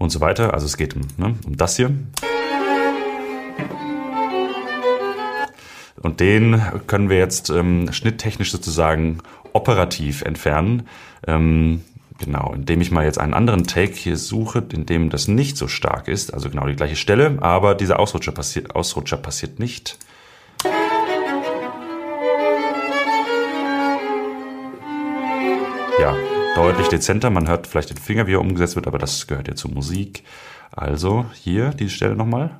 Und 0.02 0.10
so 0.10 0.20
weiter. 0.20 0.52
Also 0.52 0.66
es 0.66 0.76
geht 0.76 0.94
um, 0.94 1.02
ne, 1.16 1.34
um 1.46 1.56
das 1.56 1.76
hier. 1.76 1.90
Und 6.02 6.20
den 6.20 6.60
können 6.88 7.08
wir 7.08 7.18
jetzt 7.18 7.48
ähm, 7.50 7.92
schnitttechnisch 7.92 8.50
sozusagen 8.50 9.18
operativ 9.52 10.22
entfernen. 10.22 10.88
Ähm, 11.26 11.82
genau, 12.18 12.52
indem 12.54 12.80
ich 12.80 12.90
mal 12.90 13.04
jetzt 13.04 13.18
einen 13.18 13.34
anderen 13.34 13.64
Take 13.64 13.92
hier 13.92 14.16
suche, 14.16 14.64
in 14.72 14.84
dem 14.84 15.10
das 15.10 15.28
nicht 15.28 15.56
so 15.56 15.68
stark 15.68 16.08
ist. 16.08 16.34
Also 16.34 16.50
genau 16.50 16.66
die 16.66 16.76
gleiche 16.76 16.96
Stelle, 16.96 17.38
aber 17.40 17.74
dieser 17.74 18.00
Ausrutscher 18.00 18.32
passiert, 18.32 18.74
Ausrutscher 18.74 19.16
passiert 19.16 19.60
nicht. 19.60 19.96
Deutlich 26.54 26.88
dezenter. 26.88 27.30
Man 27.30 27.48
hört 27.48 27.66
vielleicht 27.66 27.90
den 27.90 27.96
Finger, 27.96 28.26
wie 28.26 28.34
er 28.34 28.40
umgesetzt 28.40 28.76
wird, 28.76 28.86
aber 28.86 28.98
das 28.98 29.26
gehört 29.26 29.48
ja 29.48 29.54
zur 29.54 29.70
Musik. 29.70 30.24
Also 30.70 31.26
hier 31.34 31.70
die 31.70 31.88
Stelle 31.88 32.16
nochmal. 32.16 32.50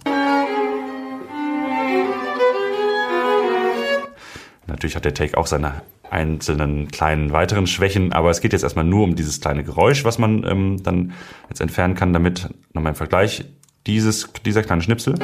Natürlich 4.66 4.96
hat 4.96 5.04
der 5.04 5.14
Take 5.14 5.37
auch 5.37 5.46
seine 5.46 5.82
einzelnen 6.11 6.88
kleinen 6.88 7.32
weiteren 7.32 7.66
Schwächen, 7.66 8.12
aber 8.12 8.30
es 8.30 8.40
geht 8.40 8.52
jetzt 8.52 8.62
erstmal 8.62 8.84
nur 8.84 9.04
um 9.04 9.16
dieses 9.16 9.40
kleine 9.40 9.64
Geräusch, 9.64 10.04
was 10.04 10.18
man 10.18 10.44
ähm, 10.44 10.82
dann 10.82 11.12
jetzt 11.49 11.61
entfernen 11.61 11.94
kann, 11.94 12.12
damit 12.12 12.49
nochmal 12.75 12.90
im 12.92 12.96
Vergleich 12.96 13.44
dieses, 13.87 14.30
dieser 14.44 14.62
kleine 14.62 14.82
Schnipsel 14.82 15.14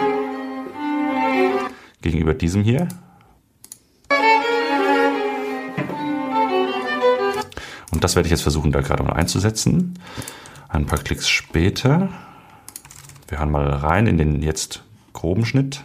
gegenüber 2.00 2.34
diesem 2.34 2.62
hier. 2.62 2.88
Und 7.98 8.04
das 8.04 8.14
werde 8.14 8.28
ich 8.28 8.30
jetzt 8.30 8.42
versuchen, 8.42 8.70
da 8.70 8.80
gerade 8.80 9.02
mal 9.02 9.14
einzusetzen. 9.14 9.98
Ein 10.68 10.86
paar 10.86 11.00
Klicks 11.00 11.28
später. 11.28 12.10
Wir 13.26 13.40
hören 13.40 13.50
mal 13.50 13.68
rein 13.68 14.06
in 14.06 14.18
den 14.18 14.40
jetzt 14.40 14.84
groben 15.12 15.44
Schnitt. 15.44 15.80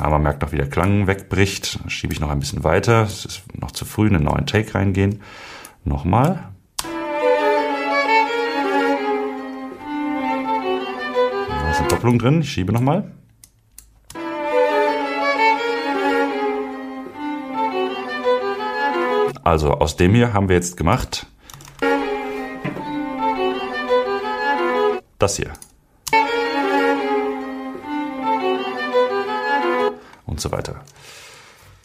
Ja, 0.00 0.08
man 0.10 0.24
merkt 0.24 0.42
noch, 0.42 0.50
wie 0.50 0.56
der 0.56 0.68
Klang 0.68 1.06
wegbricht. 1.06 1.78
Schiebe 1.86 2.12
ich 2.12 2.18
noch 2.18 2.30
ein 2.30 2.40
bisschen 2.40 2.64
weiter. 2.64 3.04
Es 3.04 3.24
ist 3.24 3.42
noch 3.56 3.70
zu 3.70 3.84
früh, 3.84 4.08
in 4.08 4.16
einen 4.16 4.24
neuen 4.24 4.46
Take 4.46 4.74
reingehen. 4.74 5.22
Nochmal. 5.84 6.48
Da 11.48 11.70
ist 11.70 11.78
eine 11.78 11.86
Doppelung 11.88 12.18
drin. 12.18 12.40
Ich 12.40 12.50
schiebe 12.50 12.72
nochmal. 12.72 13.12
Also 19.44 19.72
aus 19.72 19.96
dem 19.96 20.14
hier 20.14 20.32
haben 20.32 20.48
wir 20.48 20.56
jetzt 20.56 20.76
gemacht 20.76 21.26
das 25.22 25.36
hier. 25.36 25.52
Und 30.26 30.40
so 30.40 30.50
weiter. 30.50 30.82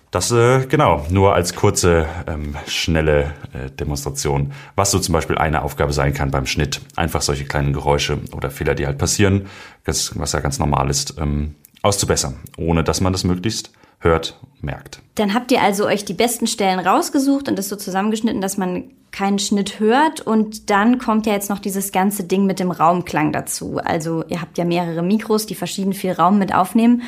Das 0.10 0.32
äh, 0.32 0.66
genau, 0.68 1.06
nur 1.10 1.36
als 1.36 1.54
kurze, 1.54 2.08
ähm, 2.28 2.56
schnelle 2.66 3.34
äh, 3.54 3.70
Demonstration, 3.70 4.54
was 4.76 4.90
so 4.92 5.00
zum 5.00 5.14
Beispiel 5.14 5.38
eine 5.38 5.64
Aufgabe 5.64 5.92
sein 5.92 6.14
kann 6.14 6.32
beim 6.32 6.46
Schnitt. 6.46 6.82
Einfach 6.96 7.22
solche 7.22 7.46
kleinen 7.46 7.74
Geräusche 7.74 8.20
oder 8.32 8.50
Fehler, 8.50 8.74
die 8.74 8.88
halt 8.88 8.98
passieren, 8.98 9.48
das, 9.84 10.18
was 10.18 10.32
ja 10.32 10.40
ganz 10.40 10.60
normal 10.60 10.90
ist, 10.90 11.16
ähm, 11.20 11.56
auszubessern, 11.82 12.40
ohne 12.58 12.84
dass 12.84 13.02
man 13.02 13.12
das 13.12 13.26
möglichst 13.26 13.72
hört, 14.00 14.40
merkt. 14.62 15.02
Dann 15.16 15.34
habt 15.34 15.52
ihr 15.52 15.62
also 15.62 15.86
euch 15.86 16.06
die 16.06 16.14
besten 16.14 16.48
Stellen 16.48 16.80
rausgesucht 16.80 17.48
und 17.50 17.58
das 17.58 17.70
so 17.70 17.76
zusammengeschnitten, 17.76 18.42
dass 18.42 18.58
man 18.58 18.92
keinen 19.12 19.40
Schnitt 19.40 19.80
hört. 19.80 20.22
Und 20.22 20.70
dann 20.70 21.00
kommt 21.00 21.26
ja 21.26 21.34
jetzt 21.34 21.50
noch 21.50 21.60
dieses 21.60 21.92
ganze 21.92 22.24
Ding 22.24 22.46
mit 22.46 22.60
dem 22.60 22.72
Raumklang 22.72 23.32
dazu. 23.32 23.80
Also 23.84 24.24
ihr 24.28 24.42
habt 24.42 24.58
ja 24.58 24.66
mehrere 24.66 25.02
Mikros, 25.02 25.46
die 25.46 25.56
verschieden 25.56 25.94
viel 25.94 26.12
Raum 26.12 26.38
mit 26.38 26.54
aufnehmen. 26.54 27.04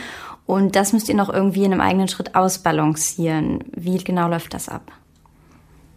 Und 0.45 0.75
das 0.75 0.93
müsst 0.93 1.09
ihr 1.09 1.15
noch 1.15 1.29
irgendwie 1.29 1.63
in 1.63 1.71
einem 1.71 1.81
eigenen 1.81 2.07
Schritt 2.07 2.33
ausbalancieren. 2.33 3.65
Wie 3.75 3.97
genau 3.99 4.27
läuft 4.27 4.55
das 4.55 4.67
ab? 4.69 4.91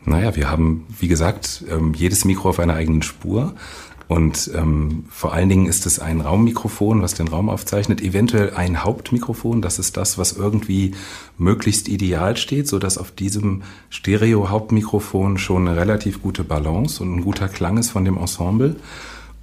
Naja, 0.04 0.36
wir 0.36 0.50
haben, 0.50 0.86
wie 0.98 1.08
gesagt, 1.08 1.64
ähm, 1.70 1.94
jedes 1.94 2.24
Mikro 2.24 2.50
auf 2.50 2.58
einer 2.58 2.74
eigenen 2.74 3.02
Spur. 3.02 3.54
Und 4.12 4.50
ähm, 4.54 5.06
vor 5.08 5.32
allen 5.32 5.48
Dingen 5.48 5.64
ist 5.64 5.86
es 5.86 5.98
ein 5.98 6.20
Raummikrofon, 6.20 7.00
was 7.00 7.14
den 7.14 7.28
Raum 7.28 7.48
aufzeichnet, 7.48 8.02
eventuell 8.02 8.52
ein 8.52 8.84
Hauptmikrofon. 8.84 9.62
Das 9.62 9.78
ist 9.78 9.96
das, 9.96 10.18
was 10.18 10.32
irgendwie 10.32 10.94
möglichst 11.38 11.88
ideal 11.88 12.36
steht, 12.36 12.68
so 12.68 12.78
dass 12.78 12.98
auf 12.98 13.10
diesem 13.10 13.62
Stereo-Hauptmikrofon 13.88 15.38
schon 15.38 15.66
eine 15.66 15.80
relativ 15.80 16.20
gute 16.20 16.44
Balance 16.44 17.02
und 17.02 17.16
ein 17.16 17.24
guter 17.24 17.48
Klang 17.48 17.78
ist 17.78 17.88
von 17.88 18.04
dem 18.04 18.18
Ensemble. 18.18 18.76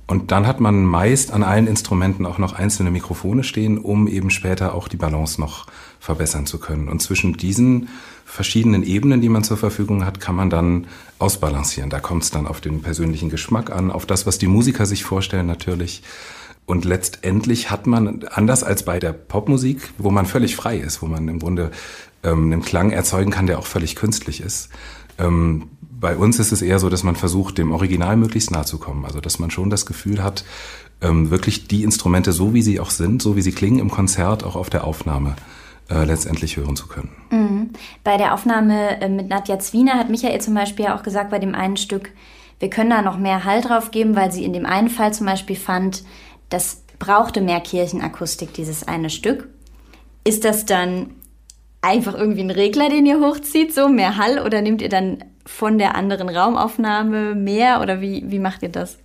Und 0.06 0.30
dann 0.30 0.46
hat 0.46 0.60
man 0.60 0.86
meist 0.86 1.32
an 1.32 1.42
allen 1.42 1.66
Instrumenten 1.66 2.28
auch 2.28 2.38
noch 2.38 2.54
einzelne 2.54 2.92
Mikrofone 2.92 3.44
stehen, 3.44 3.80
um 3.80 4.08
eben 4.08 4.30
später 4.30 4.76
auch 4.76 4.88
die 4.88 4.98
Balance 4.98 5.42
noch 5.42 5.66
verbessern 6.00 6.46
zu 6.46 6.60
können. 6.60 6.88
Und 6.88 7.02
zwischen 7.02 7.34
diesen 7.34 7.90
verschiedenen 8.26 8.84
Ebenen, 8.84 9.22
die 9.22 9.30
man 9.30 9.44
zur 9.44 9.58
Verfügung 9.58 10.06
hat, 10.06 10.20
kann 10.20 10.36
man 10.36 10.50
dann 10.50 10.88
ausbalancieren. 11.18 11.90
Da 11.90 12.00
kommt 12.00 12.24
es 12.24 12.32
dann 12.32 12.48
auf 12.48 12.62
den 12.62 12.82
persönlichen 12.82 13.30
Geschmack 13.30 13.72
an, 13.72 13.92
auf 13.92 14.06
das, 14.06 14.26
was 14.26 14.38
die 14.38 14.48
Musiker 14.48 14.86
sich 14.86 15.04
vorstellen 15.04 15.48
natürlich. 15.48 16.04
Und 16.66 16.86
letztendlich 16.86 17.72
hat 17.72 17.88
man, 17.88 18.24
anders 18.30 18.64
als 18.64 18.84
bei 18.84 19.00
der 19.00 19.12
Popmusik, 19.12 19.90
wo 19.98 20.12
man 20.12 20.26
völlig 20.26 20.56
frei 20.56 20.78
ist, 20.78 21.02
wo 21.02 21.08
man 21.08 21.28
im 21.28 21.40
Grunde 21.40 21.72
ähm, 22.24 22.52
einen 22.52 22.62
Klang 22.62 22.92
erzeugen 22.92 23.32
kann, 23.32 23.48
der 23.48 23.58
auch 23.58 23.66
völlig 23.66 23.96
künstlich 23.96 24.42
ist, 24.42 24.70
ähm, 25.18 25.70
bei 25.82 26.16
uns 26.16 26.40
ist 26.40 26.52
es 26.52 26.62
eher 26.62 26.80
so, 26.80 26.90
dass 26.90 27.04
man 27.04 27.16
versucht, 27.16 27.58
dem 27.58 27.72
Original 27.72 28.16
möglichst 28.16 28.52
nahe 28.52 28.66
zu 28.66 28.78
kommen. 28.78 29.04
Also 29.04 29.20
dass 29.20 29.40
man 29.40 29.52
schon 29.52 29.70
das 29.70 29.86
Gefühl 29.86 30.24
hat, 30.24 30.46
ähm, 31.02 31.30
wirklich 31.30 31.68
die 31.68 31.84
Instrumente 31.84 32.32
so 32.32 32.54
wie 32.54 32.62
sie 32.62 32.80
auch 32.80 32.92
sind, 32.92 33.22
so 33.22 33.36
wie 33.36 33.42
sie 33.42 33.52
klingen 33.52 33.80
im 33.80 33.90
Konzert, 33.90 34.44
auch 34.44 34.56
auf 34.56 34.70
der 34.70 34.86
Aufnahme 34.86 35.36
äh, 35.90 36.04
letztendlich 36.06 36.58
hören 36.58 36.76
zu 36.76 36.88
können. 36.88 37.12
Mhm. 37.32 37.70
Bei 38.04 38.18
der 38.18 38.34
Aufnahme 38.34 39.02
äh, 39.02 39.10
mit 39.10 39.30
Nadja 39.30 39.60
Zwiener 39.60 39.94
hat 39.94 40.10
Michael 40.10 40.40
zum 40.42 40.54
Beispiel 40.54 40.88
auch 40.88 41.04
gesagt, 41.04 41.32
bei 41.32 41.40
dem 41.40 41.56
einen 41.56 41.78
Stück, 41.78 42.12
wir 42.60 42.70
können 42.70 42.90
da 42.90 43.02
noch 43.02 43.18
mehr 43.18 43.46
Halt 43.46 43.70
drauf 43.70 43.92
geben, 43.92 44.16
weil 44.16 44.32
sie 44.32 44.44
in 44.44 44.54
dem 44.54 44.66
einen 44.66 44.90
Fall 44.90 45.14
zum 45.14 45.26
Beispiel 45.26 45.56
fand, 45.56 46.04
das 46.50 46.84
brauchte 47.00 47.42
mehr 47.42 47.62
Kirchenakustik, 47.62 48.54
dieses 48.54 48.88
eine 48.88 49.10
Stück. 49.10 49.48
Ist 50.24 50.44
das 50.44 50.66
dann 50.66 51.12
einfach 51.82 52.14
irgendwie 52.14 52.42
ein 52.42 52.52
Regler, 52.52 52.90
den 52.90 53.06
ihr 53.06 53.22
hochzieht, 53.22 53.74
so 53.74 53.88
mehr 53.88 54.18
Hall, 54.18 54.40
oder 54.40 54.62
nehmt 54.62 54.82
ihr 54.82 54.90
dann 54.90 55.24
von 55.46 55.78
der 55.78 55.96
anderen 55.96 56.30
Raumaufnahme 56.30 57.36
mehr 57.36 57.82
oder 57.82 58.02
wie, 58.02 58.24
wie 58.30 58.40
macht 58.40 58.62
ihr 58.62 58.70
das? 58.70 59.00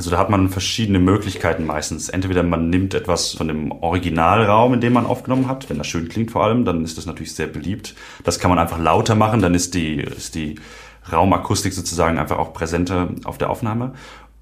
Also 0.00 0.08
da 0.08 0.16
hat 0.16 0.30
man 0.30 0.48
verschiedene 0.48 0.98
Möglichkeiten 0.98 1.66
meistens. 1.66 2.08
Entweder 2.08 2.42
man 2.42 2.70
nimmt 2.70 2.94
etwas 2.94 3.34
von 3.34 3.48
dem 3.48 3.70
Originalraum, 3.70 4.72
in 4.72 4.80
dem 4.80 4.94
man 4.94 5.04
aufgenommen 5.04 5.46
hat, 5.46 5.68
wenn 5.68 5.76
das 5.76 5.88
schön 5.88 6.08
klingt 6.08 6.30
vor 6.30 6.42
allem, 6.42 6.64
dann 6.64 6.82
ist 6.82 6.96
das 6.96 7.04
natürlich 7.04 7.34
sehr 7.34 7.48
beliebt. 7.48 7.94
Das 8.24 8.38
kann 8.38 8.48
man 8.48 8.58
einfach 8.58 8.78
lauter 8.78 9.14
machen, 9.14 9.42
dann 9.42 9.54
ist 9.54 9.74
die, 9.74 9.96
ist 9.96 10.36
die 10.36 10.54
Raumakustik 11.12 11.74
sozusagen 11.74 12.16
einfach 12.16 12.38
auch 12.38 12.54
präsenter 12.54 13.10
auf 13.24 13.36
der 13.36 13.50
Aufnahme. 13.50 13.92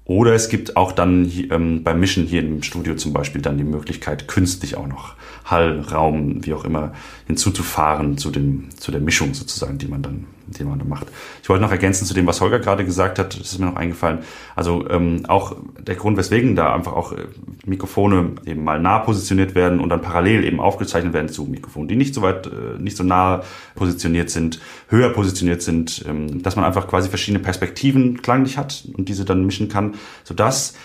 Oder 0.05 0.33
es 0.33 0.47
gibt 0.47 0.77
auch 0.77 0.93
dann 0.93 1.29
ähm, 1.51 1.83
beim 1.83 1.99
Mischen 1.99 2.25
hier 2.25 2.39
im 2.39 2.63
Studio 2.63 2.95
zum 2.95 3.11
Beispiel 3.11 3.41
dann 3.41 3.57
die 3.57 3.65
Möglichkeit, 3.65 4.29
künstlich 4.29 4.77
auch 4.77 4.87
noch 4.87 5.15
Hall, 5.43 5.81
Raum, 5.81 6.45
wie 6.45 6.53
auch 6.53 6.63
immer, 6.63 6.93
hinzuzufahren 7.27 8.17
zu, 8.17 8.31
dem, 8.31 8.69
zu 8.77 8.93
der 8.93 9.01
Mischung 9.01 9.33
sozusagen, 9.33 9.77
die 9.77 9.87
man 9.89 10.03
dann 10.03 10.25
die 10.57 10.63
man 10.63 10.79
da 10.79 10.85
macht. 10.85 11.07
Ich 11.41 11.49
wollte 11.49 11.63
noch 11.63 11.71
ergänzen 11.71 12.05
zu 12.05 12.13
dem, 12.13 12.27
was 12.27 12.41
Holger 12.41 12.59
gerade 12.59 12.85
gesagt 12.85 13.19
hat, 13.19 13.39
das 13.39 13.51
ist 13.51 13.59
mir 13.59 13.67
noch 13.67 13.75
eingefallen. 13.75 14.19
Also 14.55 14.89
ähm, 14.89 15.23
auch 15.27 15.55
der 15.79 15.95
Grund, 15.95 16.17
weswegen 16.17 16.55
da 16.55 16.73
einfach 16.73 16.93
auch 16.93 17.13
äh, 17.13 17.25
Mikrofone 17.65 18.35
eben 18.45 18.63
mal 18.63 18.79
nah 18.79 18.99
positioniert 18.99 19.55
werden 19.55 19.79
und 19.79 19.89
dann 19.89 20.01
parallel 20.01 20.43
eben 20.43 20.59
aufgezeichnet 20.59 21.13
werden 21.13 21.29
zu 21.29 21.45
Mikrofonen, 21.45 21.87
die 21.87 21.95
nicht 21.95 22.13
so 22.13 22.21
weit, 22.21 22.47
äh, 22.47 22.79
nicht 22.79 22.97
so 22.97 23.03
nah 23.03 23.41
positioniert 23.75 24.29
sind, 24.29 24.59
höher 24.89 25.09
positioniert 25.09 25.61
sind, 25.61 26.03
ähm, 26.07 26.41
dass 26.41 26.55
man 26.55 26.65
einfach 26.65 26.87
quasi 26.87 27.09
verschiedene 27.09 27.43
Perspektiven 27.43 28.21
klanglich 28.21 28.57
hat 28.57 28.83
und 28.97 29.09
diese 29.09 29.25
dann 29.25 29.45
mischen 29.45 29.69
kann, 29.69 29.95
sodass 30.23 30.75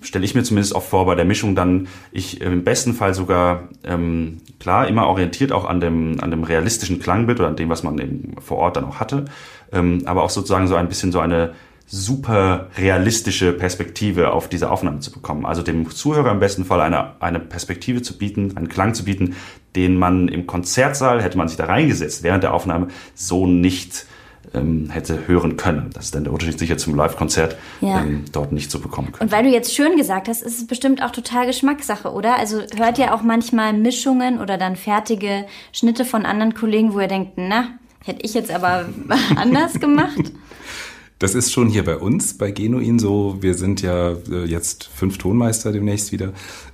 stelle 0.00 0.24
ich 0.24 0.34
mir 0.34 0.42
zumindest 0.42 0.74
oft 0.74 0.88
vor 0.88 1.06
bei 1.06 1.14
der 1.14 1.24
Mischung 1.24 1.54
dann 1.54 1.88
ich 2.12 2.40
im 2.40 2.64
besten 2.64 2.94
Fall 2.94 3.14
sogar 3.14 3.68
ähm, 3.84 4.38
klar 4.58 4.88
immer 4.88 5.06
orientiert 5.06 5.52
auch 5.52 5.64
an 5.64 5.80
dem 5.80 6.20
an 6.20 6.30
dem 6.30 6.44
realistischen 6.44 7.00
Klangbild 7.00 7.40
oder 7.40 7.48
an 7.48 7.56
dem 7.56 7.68
was 7.68 7.82
man 7.82 7.98
eben 7.98 8.34
vor 8.40 8.58
Ort 8.58 8.76
dann 8.76 8.84
auch 8.84 9.00
hatte 9.00 9.26
ähm, 9.72 10.02
aber 10.06 10.22
auch 10.22 10.30
sozusagen 10.30 10.68
so 10.68 10.74
ein 10.74 10.88
bisschen 10.88 11.12
so 11.12 11.20
eine 11.20 11.52
super 11.86 12.68
realistische 12.78 13.52
Perspektive 13.52 14.32
auf 14.32 14.48
diese 14.48 14.70
Aufnahme 14.70 15.00
zu 15.00 15.10
bekommen. 15.10 15.44
Also 15.44 15.62
dem 15.62 15.90
Zuhörer 15.90 16.30
im 16.30 16.38
besten 16.38 16.64
Fall 16.64 16.80
eine 16.80 17.20
eine 17.20 17.40
Perspektive 17.40 18.00
zu 18.00 18.16
bieten 18.16 18.56
einen 18.56 18.68
Klang 18.68 18.94
zu 18.94 19.04
bieten 19.04 19.34
den 19.76 19.96
man 19.96 20.28
im 20.28 20.46
Konzertsaal 20.46 21.22
hätte 21.22 21.38
man 21.38 21.48
sich 21.48 21.56
da 21.56 21.64
reingesetzt 21.64 22.22
während 22.22 22.42
der 22.44 22.54
Aufnahme 22.54 22.88
so 23.14 23.46
nicht 23.46 24.06
hätte 24.52 25.28
hören 25.28 25.56
können. 25.56 25.90
Das 25.94 26.06
ist 26.06 26.14
dann 26.14 26.24
der 26.24 26.32
Unterschied 26.32 26.58
sicher 26.58 26.76
zum 26.76 26.94
Live-Konzert 26.94 27.56
ja. 27.80 28.00
ähm, 28.00 28.24
dort 28.32 28.52
nicht 28.52 28.70
so 28.70 28.80
bekommen 28.80 29.12
können. 29.12 29.28
Und 29.28 29.32
weil 29.32 29.44
du 29.44 29.50
jetzt 29.50 29.74
schön 29.74 29.96
gesagt 29.96 30.28
hast, 30.28 30.42
ist 30.42 30.58
es 30.58 30.66
bestimmt 30.66 31.02
auch 31.02 31.10
total 31.10 31.46
Geschmackssache, 31.46 32.10
oder? 32.10 32.38
Also 32.38 32.62
hört 32.76 32.98
ihr 32.98 33.14
auch 33.14 33.22
manchmal 33.22 33.72
Mischungen 33.72 34.40
oder 34.40 34.58
dann 34.58 34.76
fertige 34.76 35.46
Schnitte 35.72 36.04
von 36.04 36.26
anderen 36.26 36.54
Kollegen, 36.54 36.94
wo 36.94 37.00
ihr 37.00 37.08
denkt, 37.08 37.32
na, 37.36 37.68
hätte 38.04 38.22
ich 38.22 38.34
jetzt 38.34 38.50
aber 38.50 38.88
anders 39.36 39.74
gemacht? 39.78 40.32
Das 41.20 41.34
ist 41.34 41.52
schon 41.52 41.68
hier 41.68 41.84
bei 41.84 41.98
uns, 41.98 42.38
bei 42.38 42.50
Genuin 42.50 42.98
so. 42.98 43.36
Wir 43.40 43.52
sind 43.54 43.82
ja 43.82 44.12
äh, 44.30 44.46
jetzt 44.46 44.84
fünf 44.84 45.18
Tonmeister 45.18 45.70
demnächst 45.70 46.12
wieder, 46.12 46.32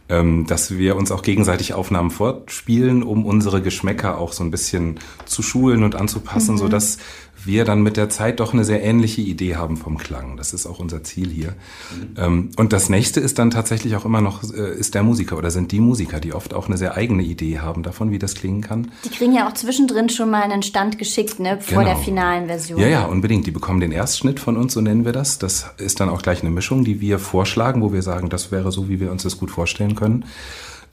ähm, 0.08 0.46
dass 0.46 0.76
wir 0.76 0.96
uns 0.96 1.10
auch 1.10 1.22
gegenseitig 1.22 1.74
Aufnahmen 1.74 2.10
fortspielen, 2.10 3.02
um 3.02 3.24
unsere 3.24 3.62
Geschmäcker 3.62 4.18
auch 4.18 4.32
so 4.32 4.44
ein 4.44 4.50
bisschen 4.50 5.00
zu 5.24 5.42
schulen 5.42 5.82
und 5.82 5.94
anzupassen, 5.94 6.54
mhm. 6.54 6.58
so 6.58 6.68
dass 6.68 6.98
wir 7.46 7.64
dann 7.64 7.82
mit 7.82 7.96
der 7.96 8.08
Zeit 8.08 8.40
doch 8.40 8.52
eine 8.52 8.64
sehr 8.64 8.82
ähnliche 8.82 9.20
Idee 9.20 9.56
haben 9.56 9.76
vom 9.76 9.98
Klang. 9.98 10.36
Das 10.36 10.52
ist 10.52 10.66
auch 10.66 10.78
unser 10.78 11.02
Ziel 11.04 11.28
hier. 11.28 11.50
Mhm. 11.50 12.14
Ähm, 12.16 12.50
und 12.56 12.72
das 12.72 12.88
nächste 12.88 13.20
ist 13.20 13.38
dann 13.38 13.50
tatsächlich 13.50 13.96
auch 13.96 14.04
immer 14.04 14.20
noch, 14.20 14.42
äh, 14.52 14.74
ist 14.76 14.94
der 14.94 15.02
Musiker 15.02 15.38
oder 15.38 15.50
sind 15.50 15.72
die 15.72 15.80
Musiker, 15.80 16.20
die 16.20 16.32
oft 16.32 16.54
auch 16.54 16.66
eine 16.66 16.76
sehr 16.76 16.96
eigene 16.96 17.22
Idee 17.22 17.60
haben 17.60 17.82
davon, 17.82 18.10
wie 18.10 18.18
das 18.18 18.34
klingen 18.34 18.60
kann. 18.60 18.90
Die 19.04 19.10
kriegen 19.10 19.32
ja 19.32 19.48
auch 19.48 19.54
zwischendrin 19.54 20.08
schon 20.08 20.30
mal 20.30 20.42
einen 20.42 20.62
Stand 20.62 20.98
geschickt, 20.98 21.38
ne, 21.38 21.58
vor 21.60 21.82
genau. 21.82 21.94
der 21.94 21.96
finalen 21.96 22.46
Version. 22.46 22.80
Ja, 22.80 22.88
ja, 22.88 23.04
unbedingt. 23.04 23.46
Die 23.46 23.50
bekommen 23.50 23.80
den 23.80 23.92
Erstschnitt 23.92 24.40
von 24.40 24.56
uns, 24.56 24.74
so 24.74 24.80
nennen 24.80 25.04
wir 25.04 25.12
das. 25.12 25.38
Das 25.38 25.70
ist 25.78 26.00
dann 26.00 26.08
auch 26.08 26.22
gleich 26.22 26.40
eine 26.42 26.50
Mischung, 26.50 26.84
die 26.84 27.00
wir 27.00 27.18
vorschlagen, 27.18 27.82
wo 27.82 27.92
wir 27.92 28.02
sagen, 28.02 28.28
das 28.28 28.50
wäre 28.50 28.72
so, 28.72 28.88
wie 28.88 29.00
wir 29.00 29.12
uns 29.12 29.22
das 29.22 29.38
gut 29.38 29.50
vorstellen 29.50 29.94
können 29.96 30.24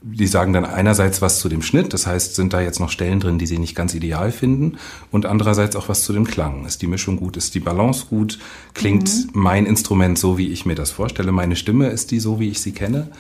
die 0.05 0.27
sagen 0.27 0.51
dann 0.51 0.65
einerseits 0.65 1.21
was 1.21 1.39
zu 1.39 1.47
dem 1.47 1.61
Schnitt, 1.61 1.93
das 1.93 2.05
heißt, 2.05 2.35
sind 2.35 2.51
da 2.51 2.59
jetzt 2.59 2.79
noch 2.79 2.89
Stellen 2.89 3.21
drin, 3.21 3.37
die 3.37 3.45
sie 3.45 3.57
nicht 3.57 3.73
ganz 3.73 3.93
ideal 3.93 4.33
finden, 4.33 4.77
und 5.11 5.25
andererseits 5.25 5.77
auch 5.77 5.87
was 5.87 6.03
zu 6.03 6.11
dem 6.11 6.27
Klang. 6.27 6.65
Ist 6.65 6.81
die 6.81 6.87
Mischung 6.87 7.15
gut, 7.15 7.37
ist 7.37 7.55
die 7.55 7.61
Balance 7.61 8.07
gut, 8.09 8.37
klingt 8.73 9.09
mhm. 9.09 9.29
mein 9.33 9.65
Instrument 9.65 10.19
so, 10.19 10.37
wie 10.37 10.49
ich 10.49 10.65
mir 10.65 10.75
das 10.75 10.91
vorstelle, 10.91 11.31
meine 11.31 11.55
Stimme 11.55 11.87
ist 11.87 12.11
die 12.11 12.19
so, 12.19 12.39
wie 12.41 12.49
ich 12.49 12.61
sie 12.61 12.73
kenne. 12.73 13.11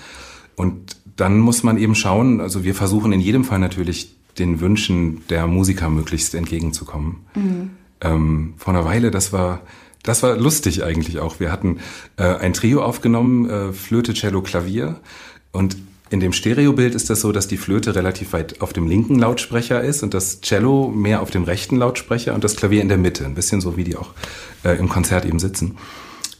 Und 0.55 0.97
dann 1.15 1.39
muss 1.39 1.63
man 1.63 1.77
eben 1.77 1.95
schauen, 1.95 2.41
also 2.41 2.65
wir 2.65 2.75
versuchen 2.75 3.13
in 3.13 3.21
jedem 3.21 3.45
Fall 3.45 3.59
natürlich 3.59 4.17
den 4.37 4.59
Wünschen 4.59 5.21
der 5.29 5.47
Musiker 5.47 5.89
möglichst 5.89 6.35
entgegenzukommen. 6.35 7.21
Mhm. 7.35 7.69
Ähm, 8.01 8.53
vor 8.57 8.73
einer 8.73 8.83
Weile, 8.83 9.09
das 9.09 9.31
war, 9.31 9.61
das 10.03 10.21
war 10.21 10.35
lustig 10.35 10.83
eigentlich 10.83 11.19
auch. 11.19 11.39
Wir 11.39 11.51
hatten 11.51 11.79
äh, 12.17 12.23
ein 12.23 12.51
Trio 12.51 12.83
aufgenommen, 12.83 13.49
äh, 13.49 13.71
Flöte, 13.71 14.13
Cello, 14.13 14.41
Klavier. 14.41 14.99
Und 15.53 15.77
in 16.09 16.19
dem 16.19 16.33
Stereobild 16.33 16.93
ist 16.93 17.09
das 17.09 17.21
so, 17.21 17.31
dass 17.31 17.47
die 17.47 17.57
Flöte 17.57 17.95
relativ 17.95 18.33
weit 18.33 18.61
auf 18.61 18.73
dem 18.73 18.87
linken 18.87 19.17
Lautsprecher 19.17 19.81
ist 19.81 20.03
und 20.03 20.13
das 20.13 20.41
Cello 20.41 20.89
mehr 20.89 21.21
auf 21.21 21.31
dem 21.31 21.43
rechten 21.43 21.77
Lautsprecher 21.77 22.35
und 22.35 22.43
das 22.43 22.57
Klavier 22.57 22.81
in 22.81 22.89
der 22.89 22.97
Mitte, 22.97 23.25
ein 23.25 23.35
bisschen 23.35 23.61
so 23.61 23.77
wie 23.77 23.85
die 23.85 23.95
auch 23.95 24.11
äh, 24.65 24.77
im 24.77 24.89
Konzert 24.89 25.25
eben 25.25 25.39
sitzen. 25.39 25.77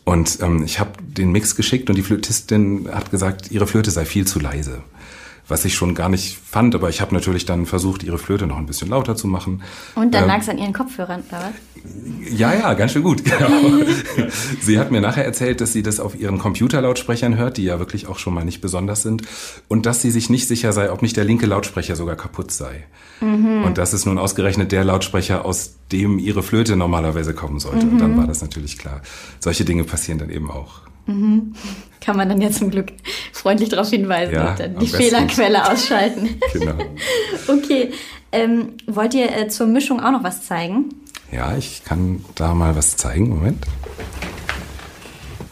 Und 0.03 0.39
ähm, 0.41 0.63
ich 0.63 0.79
habe 0.79 0.91
den 1.01 1.31
Mix 1.31 1.55
geschickt 1.55 1.89
und 1.89 1.95
die 1.95 2.03
Flötistin 2.03 2.89
hat 2.91 3.09
gesagt, 3.09 3.51
ihre 3.51 3.67
Flöte 3.67 3.89
sei 3.89 4.05
viel 4.05 4.27
zu 4.27 4.39
leise 4.39 4.83
was 5.47 5.65
ich 5.65 5.75
schon 5.75 5.93
gar 5.93 6.09
nicht 6.09 6.37
fand, 6.37 6.73
aber 6.73 6.89
ich 6.89 7.01
habe 7.01 7.13
natürlich 7.13 7.45
dann 7.45 7.65
versucht, 7.65 8.03
ihre 8.03 8.17
Flöte 8.17 8.47
noch 8.47 8.57
ein 8.57 8.65
bisschen 8.65 8.89
lauter 8.89 9.15
zu 9.15 9.27
machen. 9.27 9.61
Und 9.95 10.13
dann 10.13 10.23
ähm, 10.23 10.29
lag 10.29 10.39
es 10.39 10.49
an 10.49 10.57
ihren 10.57 10.73
Kopfhörern, 10.73 11.23
oder 11.27 11.39
was? 11.39 12.31
Ja, 12.31 12.53
ja, 12.53 12.73
ganz 12.73 12.93
schön 12.93 13.03
gut. 13.03 13.23
Genau. 13.33 13.83
sie 14.61 14.79
hat 14.79 14.91
mir 14.91 15.01
nachher 15.01 15.25
erzählt, 15.25 15.59
dass 15.59 15.73
sie 15.73 15.81
das 15.81 15.99
auf 15.99 16.17
ihren 16.17 16.37
Computerlautsprechern 16.37 17.35
hört, 17.35 17.57
die 17.57 17.63
ja 17.63 17.79
wirklich 17.79 18.07
auch 18.07 18.19
schon 18.19 18.33
mal 18.33 18.45
nicht 18.45 18.61
besonders 18.61 19.01
sind, 19.01 19.23
und 19.67 19.85
dass 19.85 20.01
sie 20.01 20.11
sich 20.11 20.29
nicht 20.29 20.47
sicher 20.47 20.71
sei, 20.71 20.91
ob 20.91 21.01
nicht 21.01 21.17
der 21.17 21.23
linke 21.23 21.45
Lautsprecher 21.45 21.95
sogar 21.95 22.15
kaputt 22.15 22.51
sei. 22.51 22.85
Mhm. 23.19 23.63
Und 23.63 23.77
das 23.77 23.93
ist 23.93 24.05
nun 24.05 24.17
ausgerechnet 24.17 24.71
der 24.71 24.83
Lautsprecher, 24.83 25.45
aus 25.45 25.75
dem 25.91 26.19
ihre 26.19 26.43
Flöte 26.43 26.75
normalerweise 26.75 27.33
kommen 27.33 27.59
sollte. 27.59 27.85
Mhm. 27.85 27.93
Und 27.93 27.97
dann 27.99 28.11
mhm. 28.13 28.17
war 28.17 28.27
das 28.27 28.41
natürlich 28.41 28.77
klar. 28.77 29.01
Solche 29.39 29.65
Dinge 29.65 29.83
passieren 29.83 30.19
dann 30.19 30.29
eben 30.29 30.51
auch. 30.51 30.82
Mhm. 31.05 31.53
Kann 32.01 32.17
man 32.17 32.27
dann 32.27 32.41
ja 32.41 32.51
zum 32.51 32.69
Glück 32.69 32.91
freundlich 33.31 33.69
darauf 33.69 33.89
hinweisen 33.89 34.33
ja, 34.33 34.51
und 34.51 34.59
dann 34.59 34.79
die 34.79 34.87
Fehlerquelle 34.87 35.71
ausschalten. 35.71 36.37
genau. 36.53 36.75
okay. 37.47 37.91
Ähm, 38.31 38.73
wollt 38.87 39.13
ihr 39.13 39.35
äh, 39.35 39.47
zur 39.47 39.67
Mischung 39.67 40.01
auch 40.01 40.11
noch 40.11 40.23
was 40.23 40.45
zeigen? 40.45 40.89
Ja, 41.31 41.55
ich 41.55 41.83
kann 41.83 42.25
da 42.35 42.53
mal 42.53 42.75
was 42.75 42.97
zeigen. 42.97 43.29
Moment. 43.29 43.65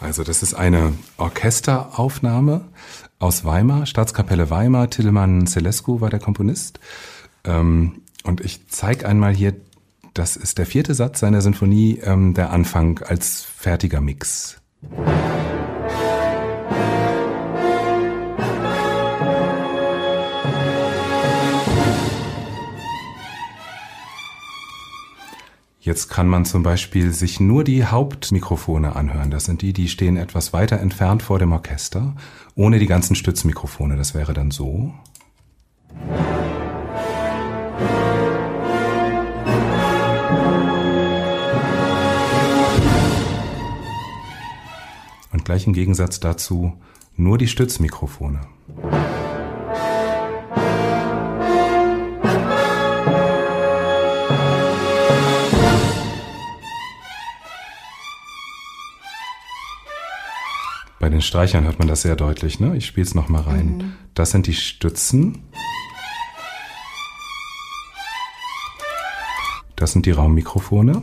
Also 0.00 0.24
das 0.24 0.42
ist 0.42 0.54
eine 0.54 0.92
Orchesteraufnahme 1.16 2.62
aus 3.18 3.44
Weimar, 3.44 3.86
Staatskapelle 3.86 4.50
Weimar. 4.50 4.90
Tillemann 4.90 5.46
Celescu 5.46 6.00
war 6.00 6.10
der 6.10 6.18
Komponist. 6.18 6.80
Ähm, 7.44 8.02
und 8.24 8.40
ich 8.40 8.68
zeige 8.68 9.06
einmal 9.06 9.32
hier, 9.32 9.54
das 10.14 10.36
ist 10.36 10.58
der 10.58 10.66
vierte 10.66 10.94
Satz 10.94 11.20
seiner 11.20 11.40
Sinfonie, 11.40 12.00
ähm, 12.02 12.34
der 12.34 12.50
Anfang 12.50 12.98
als 12.98 13.42
fertiger 13.42 14.00
Mix. 14.00 14.60
Jetzt 25.92 26.08
kann 26.08 26.26
man 26.26 26.46
zum 26.46 26.62
Beispiel 26.62 27.12
sich 27.12 27.38
nur 27.38 27.64
die 27.64 27.84
Hauptmikrofone 27.84 28.96
anhören. 28.96 29.30
Das 29.30 29.44
sind 29.44 29.60
die, 29.60 29.74
die 29.74 29.88
stehen 29.88 30.16
etwas 30.16 30.54
weiter 30.54 30.80
entfernt 30.80 31.22
vor 31.22 31.38
dem 31.38 31.52
Orchester, 31.52 32.16
ohne 32.54 32.78
die 32.78 32.86
ganzen 32.86 33.14
Stützmikrofone. 33.14 33.98
Das 33.98 34.14
wäre 34.14 34.32
dann 34.32 34.50
so. 34.50 34.94
Und 45.30 45.44
gleich 45.44 45.66
im 45.66 45.74
Gegensatz 45.74 46.20
dazu 46.20 46.72
nur 47.16 47.36
die 47.36 47.48
Stützmikrofone. 47.48 48.40
Bei 61.02 61.08
den 61.08 61.20
Streichern 61.20 61.64
hört 61.64 61.80
man 61.80 61.88
das 61.88 62.02
sehr 62.02 62.14
deutlich. 62.14 62.60
Ne? 62.60 62.76
Ich 62.76 62.86
spiele 62.86 63.04
es 63.04 63.16
nochmal 63.16 63.42
rein. 63.42 63.76
Mhm. 63.76 63.92
Das 64.14 64.30
sind 64.30 64.46
die 64.46 64.54
Stützen. 64.54 65.42
Das 69.74 69.90
sind 69.90 70.06
die 70.06 70.12
Raummikrofone. 70.12 71.02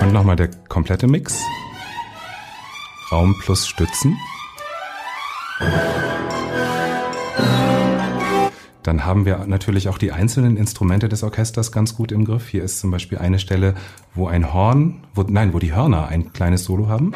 Und 0.00 0.12
nochmal 0.12 0.34
der 0.34 0.50
komplette 0.68 1.06
Mix. 1.06 1.40
Raum 3.12 3.36
plus 3.44 3.68
Stützen. 3.68 4.18
Dann 8.88 9.04
haben 9.04 9.26
wir 9.26 9.44
natürlich 9.46 9.90
auch 9.90 9.98
die 9.98 10.12
einzelnen 10.12 10.56
Instrumente 10.56 11.10
des 11.10 11.22
Orchesters 11.22 11.72
ganz 11.72 11.94
gut 11.94 12.10
im 12.10 12.24
Griff. 12.24 12.48
Hier 12.48 12.64
ist 12.64 12.80
zum 12.80 12.90
Beispiel 12.90 13.18
eine 13.18 13.38
Stelle, 13.38 13.74
wo 14.14 14.28
ein 14.28 14.54
Horn, 14.54 15.04
wo, 15.14 15.24
nein, 15.24 15.52
wo 15.52 15.58
die 15.58 15.74
Hörner 15.74 16.08
ein 16.08 16.32
kleines 16.32 16.64
Solo 16.64 16.88
haben. 16.88 17.12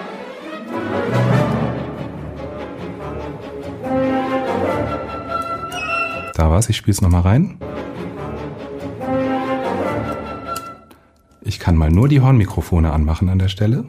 Da 6.35 6.51
war's, 6.51 6.69
ich 6.69 6.77
spiele 6.77 6.93
es 6.93 7.01
nochmal 7.01 7.23
rein. 7.23 7.57
Ich 11.41 11.59
kann 11.59 11.79
mal 11.79 11.91
nur 11.91 12.07
die 12.07 12.21
Hornmikrofone 12.21 12.93
anmachen 12.93 13.31
an 13.31 13.39
der 13.39 13.49
Stelle. 13.49 13.87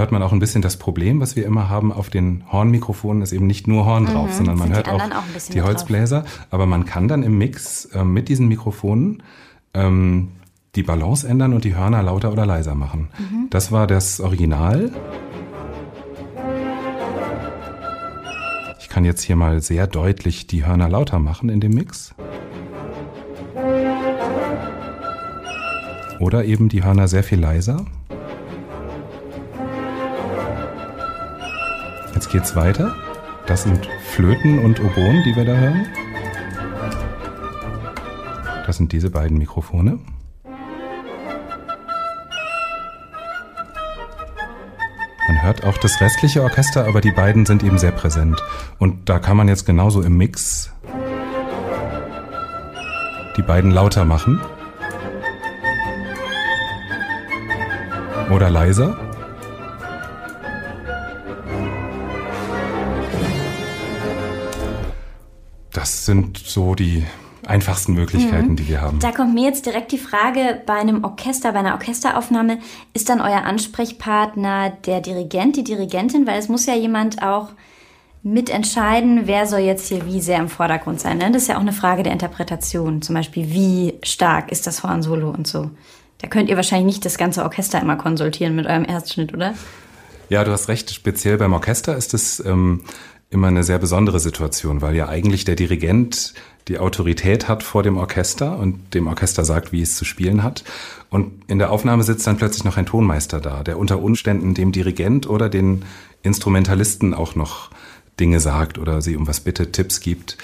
Hört 0.00 0.12
man 0.12 0.22
auch 0.22 0.32
ein 0.32 0.38
bisschen 0.38 0.62
das 0.62 0.78
Problem, 0.78 1.20
was 1.20 1.36
wir 1.36 1.44
immer 1.44 1.68
haben 1.68 1.92
auf 1.92 2.08
den 2.08 2.42
Hornmikrofonen, 2.50 3.22
ist 3.22 3.32
eben 3.32 3.46
nicht 3.46 3.68
nur 3.68 3.84
Horn 3.84 4.06
drauf, 4.06 4.30
mhm, 4.30 4.32
sondern 4.32 4.58
man 4.58 4.74
hört 4.74 4.88
auch, 4.88 4.98
auch 4.98 5.52
die 5.52 5.62
Holzbläser. 5.62 6.22
Drauf. 6.22 6.46
Aber 6.50 6.66
man 6.66 6.86
kann 6.86 7.06
dann 7.06 7.22
im 7.22 7.36
Mix 7.36 7.84
äh, 7.84 8.02
mit 8.02 8.28
diesen 8.28 8.48
Mikrofonen 8.48 9.22
ähm, 9.74 10.32
die 10.74 10.82
Balance 10.82 11.28
ändern 11.28 11.52
und 11.52 11.64
die 11.64 11.76
Hörner 11.76 12.02
lauter 12.02 12.32
oder 12.32 12.46
leiser 12.46 12.74
machen. 12.74 13.10
Mhm. 13.18 13.48
Das 13.50 13.72
war 13.72 13.86
das 13.86 14.20
Original. 14.20 14.90
Ich 18.80 18.88
kann 18.88 19.04
jetzt 19.04 19.22
hier 19.22 19.36
mal 19.36 19.60
sehr 19.60 19.86
deutlich 19.86 20.46
die 20.46 20.64
Hörner 20.64 20.88
lauter 20.88 21.18
machen 21.18 21.50
in 21.50 21.60
dem 21.60 21.72
Mix. 21.72 22.14
Oder 26.18 26.44
eben 26.46 26.70
die 26.70 26.82
Hörner 26.82 27.06
sehr 27.06 27.22
viel 27.22 27.38
leiser. 27.38 27.84
Jetzt 32.20 32.32
geht's 32.32 32.54
weiter. 32.54 32.94
Das 33.46 33.62
sind 33.62 33.88
Flöten 34.10 34.58
und 34.58 34.78
Oboen, 34.78 35.22
die 35.24 35.34
wir 35.34 35.46
da 35.46 35.54
hören. 35.54 35.86
Das 38.66 38.76
sind 38.76 38.92
diese 38.92 39.08
beiden 39.08 39.38
Mikrofone. 39.38 39.98
Man 45.28 45.42
hört 45.42 45.64
auch 45.64 45.78
das 45.78 45.98
restliche 46.02 46.42
Orchester, 46.42 46.86
aber 46.86 47.00
die 47.00 47.10
beiden 47.10 47.46
sind 47.46 47.62
eben 47.62 47.78
sehr 47.78 47.92
präsent. 47.92 48.38
Und 48.78 49.08
da 49.08 49.18
kann 49.18 49.38
man 49.38 49.48
jetzt 49.48 49.64
genauso 49.64 50.02
im 50.02 50.18
Mix 50.18 50.74
die 53.38 53.42
beiden 53.42 53.70
lauter 53.70 54.04
machen. 54.04 54.42
Oder 58.30 58.50
leiser. 58.50 59.09
Sind 66.10 66.38
so 66.38 66.74
die 66.74 67.04
einfachsten 67.46 67.94
Möglichkeiten, 67.94 68.50
mhm. 68.50 68.56
die 68.56 68.68
wir 68.68 68.80
haben. 68.80 68.98
Da 68.98 69.12
kommt 69.12 69.32
mir 69.32 69.44
jetzt 69.44 69.64
direkt 69.64 69.92
die 69.92 69.98
Frage, 69.98 70.60
bei 70.66 70.74
einem 70.74 71.04
Orchester, 71.04 71.52
bei 71.52 71.60
einer 71.60 71.74
Orchesteraufnahme, 71.74 72.58
ist 72.94 73.08
dann 73.08 73.20
euer 73.20 73.44
Ansprechpartner 73.44 74.70
der 74.86 75.00
Dirigent, 75.00 75.56
die 75.56 75.64
Dirigentin? 75.64 76.26
Weil 76.26 76.40
es 76.40 76.48
muss 76.48 76.66
ja 76.66 76.74
jemand 76.74 77.22
auch 77.22 77.50
mitentscheiden, 78.24 79.22
wer 79.26 79.46
soll 79.46 79.60
jetzt 79.60 79.88
hier 79.88 80.04
wie 80.04 80.20
sehr 80.20 80.38
im 80.38 80.48
Vordergrund 80.48 81.00
sein. 81.00 81.18
Ne? 81.18 81.30
Das 81.30 81.42
ist 81.42 81.48
ja 81.48 81.56
auch 81.56 81.60
eine 81.60 81.72
Frage 81.72 82.02
der 82.02 82.12
Interpretation. 82.12 83.02
Zum 83.02 83.14
Beispiel, 83.14 83.48
wie 83.50 83.94
stark 84.02 84.50
ist 84.50 84.66
das 84.66 84.82
Horn-Solo 84.82 85.30
und 85.30 85.46
so. 85.46 85.70
Da 86.18 86.26
könnt 86.26 86.50
ihr 86.50 86.56
wahrscheinlich 86.56 86.96
nicht 86.96 87.04
das 87.04 87.18
ganze 87.18 87.44
Orchester 87.44 87.80
immer 87.80 87.96
konsultieren 87.96 88.56
mit 88.56 88.66
eurem 88.66 88.84
Erstschnitt, 88.84 89.32
oder? 89.32 89.54
Ja, 90.28 90.42
du 90.44 90.50
hast 90.50 90.68
recht. 90.68 90.92
Speziell 90.92 91.38
beim 91.38 91.52
Orchester 91.52 91.96
ist 91.96 92.14
es 92.14 92.44
ähm, 92.44 92.82
immer 93.30 93.46
eine 93.46 93.62
sehr 93.62 93.78
besondere 93.78 94.18
Situation, 94.18 94.82
weil 94.82 94.96
ja 94.96 95.08
eigentlich 95.08 95.44
der 95.44 95.54
Dirigent 95.54 96.34
die 96.68 96.78
Autorität 96.78 97.48
hat 97.48 97.62
vor 97.62 97.82
dem 97.82 97.96
Orchester 97.96 98.58
und 98.58 98.92
dem 98.94 99.06
Orchester 99.06 99.44
sagt, 99.44 99.72
wie 99.72 99.82
es 99.82 99.96
zu 99.96 100.04
spielen 100.04 100.42
hat. 100.42 100.64
Und 101.10 101.32
in 101.48 101.58
der 101.58 101.70
Aufnahme 101.70 102.02
sitzt 102.02 102.26
dann 102.26 102.36
plötzlich 102.36 102.64
noch 102.64 102.76
ein 102.76 102.86
Tonmeister 102.86 103.40
da, 103.40 103.62
der 103.62 103.78
unter 103.78 104.02
Umständen 104.02 104.54
dem 104.54 104.72
Dirigent 104.72 105.28
oder 105.28 105.48
den 105.48 105.84
Instrumentalisten 106.22 107.14
auch 107.14 107.34
noch 107.34 107.70
Dinge 108.18 108.40
sagt 108.40 108.78
oder 108.78 109.00
sie 109.00 109.16
um 109.16 109.26
was 109.26 109.40
bittet, 109.40 109.72
Tipps 109.72 110.00
gibt. 110.00 110.36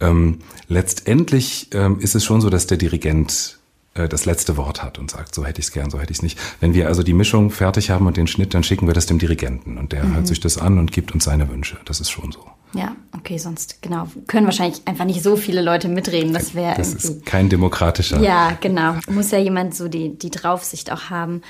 Ähm, 0.00 0.38
letztendlich 0.68 1.68
ähm, 1.72 1.98
ist 1.98 2.14
es 2.14 2.24
schon 2.24 2.40
so, 2.40 2.50
dass 2.50 2.66
der 2.66 2.78
Dirigent 2.78 3.57
äh, 3.98 4.08
das 4.08 4.24
letzte 4.24 4.56
Wort 4.56 4.82
hat 4.82 4.98
und 4.98 5.10
sagt, 5.10 5.34
so 5.34 5.44
hätte 5.44 5.60
ich 5.60 5.66
es 5.66 5.72
gern, 5.72 5.90
so 5.90 5.98
hätte 5.98 6.12
ich 6.12 6.18
es 6.18 6.22
nicht. 6.22 6.38
Wenn 6.60 6.74
wir 6.74 6.88
also 6.88 7.02
die 7.02 7.12
Mischung 7.12 7.50
fertig 7.50 7.90
haben 7.90 8.06
und 8.06 8.16
den 8.16 8.26
Schnitt, 8.26 8.54
dann 8.54 8.62
schicken 8.62 8.86
wir 8.86 8.94
das 8.94 9.06
dem 9.06 9.18
Dirigenten 9.18 9.78
und 9.78 9.92
der 9.92 10.04
mhm. 10.04 10.14
hört 10.14 10.26
sich 10.26 10.40
das 10.40 10.58
an 10.58 10.78
und 10.78 10.92
gibt 10.92 11.12
uns 11.12 11.24
seine 11.24 11.48
Wünsche. 11.48 11.78
Das 11.84 12.00
ist 12.00 12.10
schon 12.10 12.32
so. 12.32 12.44
Ja, 12.74 12.94
okay, 13.16 13.38
sonst 13.38 13.80
genau 13.80 14.08
können 14.26 14.46
wahrscheinlich 14.46 14.82
einfach 14.84 15.06
nicht 15.06 15.22
so 15.22 15.36
viele 15.36 15.62
Leute 15.62 15.88
mitreden. 15.88 16.34
Das 16.34 16.54
wäre 16.54 16.76
das 16.76 16.92
ist 16.92 17.24
kein 17.24 17.48
demokratischer. 17.48 18.20
Ja, 18.20 18.58
genau. 18.60 18.94
Muss 19.08 19.30
ja 19.30 19.38
jemand 19.38 19.74
so 19.74 19.88
die 19.88 20.18
die 20.18 20.30
Draufsicht 20.30 20.92
auch 20.92 21.08
haben. 21.08 21.40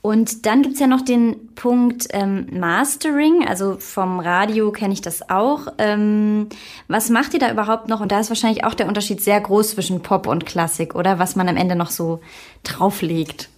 Und 0.00 0.46
dann 0.46 0.62
gibt's 0.62 0.78
ja 0.78 0.86
noch 0.86 1.00
den 1.00 1.54
Punkt 1.56 2.06
ähm, 2.10 2.46
Mastering, 2.52 3.46
also 3.46 3.76
vom 3.78 4.20
Radio 4.20 4.70
kenne 4.70 4.94
ich 4.94 5.02
das 5.02 5.28
auch. 5.28 5.66
Ähm, 5.78 6.48
was 6.86 7.10
macht 7.10 7.34
ihr 7.34 7.40
da 7.40 7.50
überhaupt 7.50 7.88
noch? 7.88 8.00
Und 8.00 8.12
da 8.12 8.20
ist 8.20 8.28
wahrscheinlich 8.28 8.64
auch 8.64 8.74
der 8.74 8.86
Unterschied 8.86 9.20
sehr 9.20 9.40
groß 9.40 9.70
zwischen 9.72 10.00
Pop 10.00 10.28
und 10.28 10.46
Klassik, 10.46 10.94
oder? 10.94 11.18
Was 11.18 11.34
man 11.34 11.48
am 11.48 11.56
Ende 11.56 11.74
noch 11.74 11.90
so 11.90 12.20
drauflegt. 12.62 13.48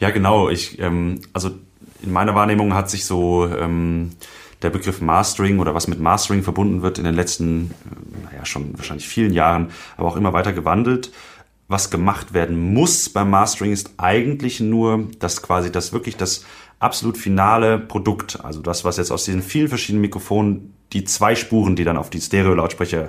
Ja, 0.00 0.10
genau. 0.10 0.48
Ich, 0.48 0.80
ähm, 0.80 1.20
also 1.32 1.50
in 2.02 2.12
meiner 2.12 2.34
Wahrnehmung 2.34 2.74
hat 2.74 2.90
sich 2.90 3.04
so 3.04 3.46
ähm, 3.46 4.10
der 4.62 4.70
Begriff 4.70 5.00
Mastering 5.00 5.60
oder 5.60 5.74
was 5.74 5.86
mit 5.86 6.00
Mastering 6.00 6.42
verbunden 6.42 6.82
wird 6.82 6.98
in 6.98 7.04
den 7.04 7.14
letzten, 7.14 7.70
äh, 7.70 8.30
naja, 8.30 8.44
schon 8.44 8.76
wahrscheinlich 8.76 9.08
vielen 9.08 9.32
Jahren, 9.32 9.70
aber 9.96 10.08
auch 10.08 10.16
immer 10.16 10.32
weiter 10.32 10.52
gewandelt 10.52 11.12
was 11.68 11.90
gemacht 11.90 12.32
werden 12.32 12.74
muss 12.74 13.08
beim 13.08 13.30
Mastering 13.30 13.72
ist 13.72 13.90
eigentlich 13.96 14.60
nur, 14.60 15.08
dass 15.18 15.42
quasi 15.42 15.72
das 15.72 15.92
wirklich 15.92 16.16
das 16.16 16.44
absolut 16.78 17.16
finale 17.16 17.78
Produkt, 17.78 18.44
also 18.44 18.60
das, 18.60 18.84
was 18.84 18.98
jetzt 18.98 19.10
aus 19.10 19.24
diesen 19.24 19.42
vielen 19.42 19.68
verschiedenen 19.68 20.02
Mikrofonen, 20.02 20.74
die 20.92 21.04
zwei 21.04 21.34
Spuren, 21.34 21.74
die 21.74 21.84
dann 21.84 21.96
auf 21.96 22.10
die 22.10 22.20
Stereo-Lautsprecher 22.20 23.08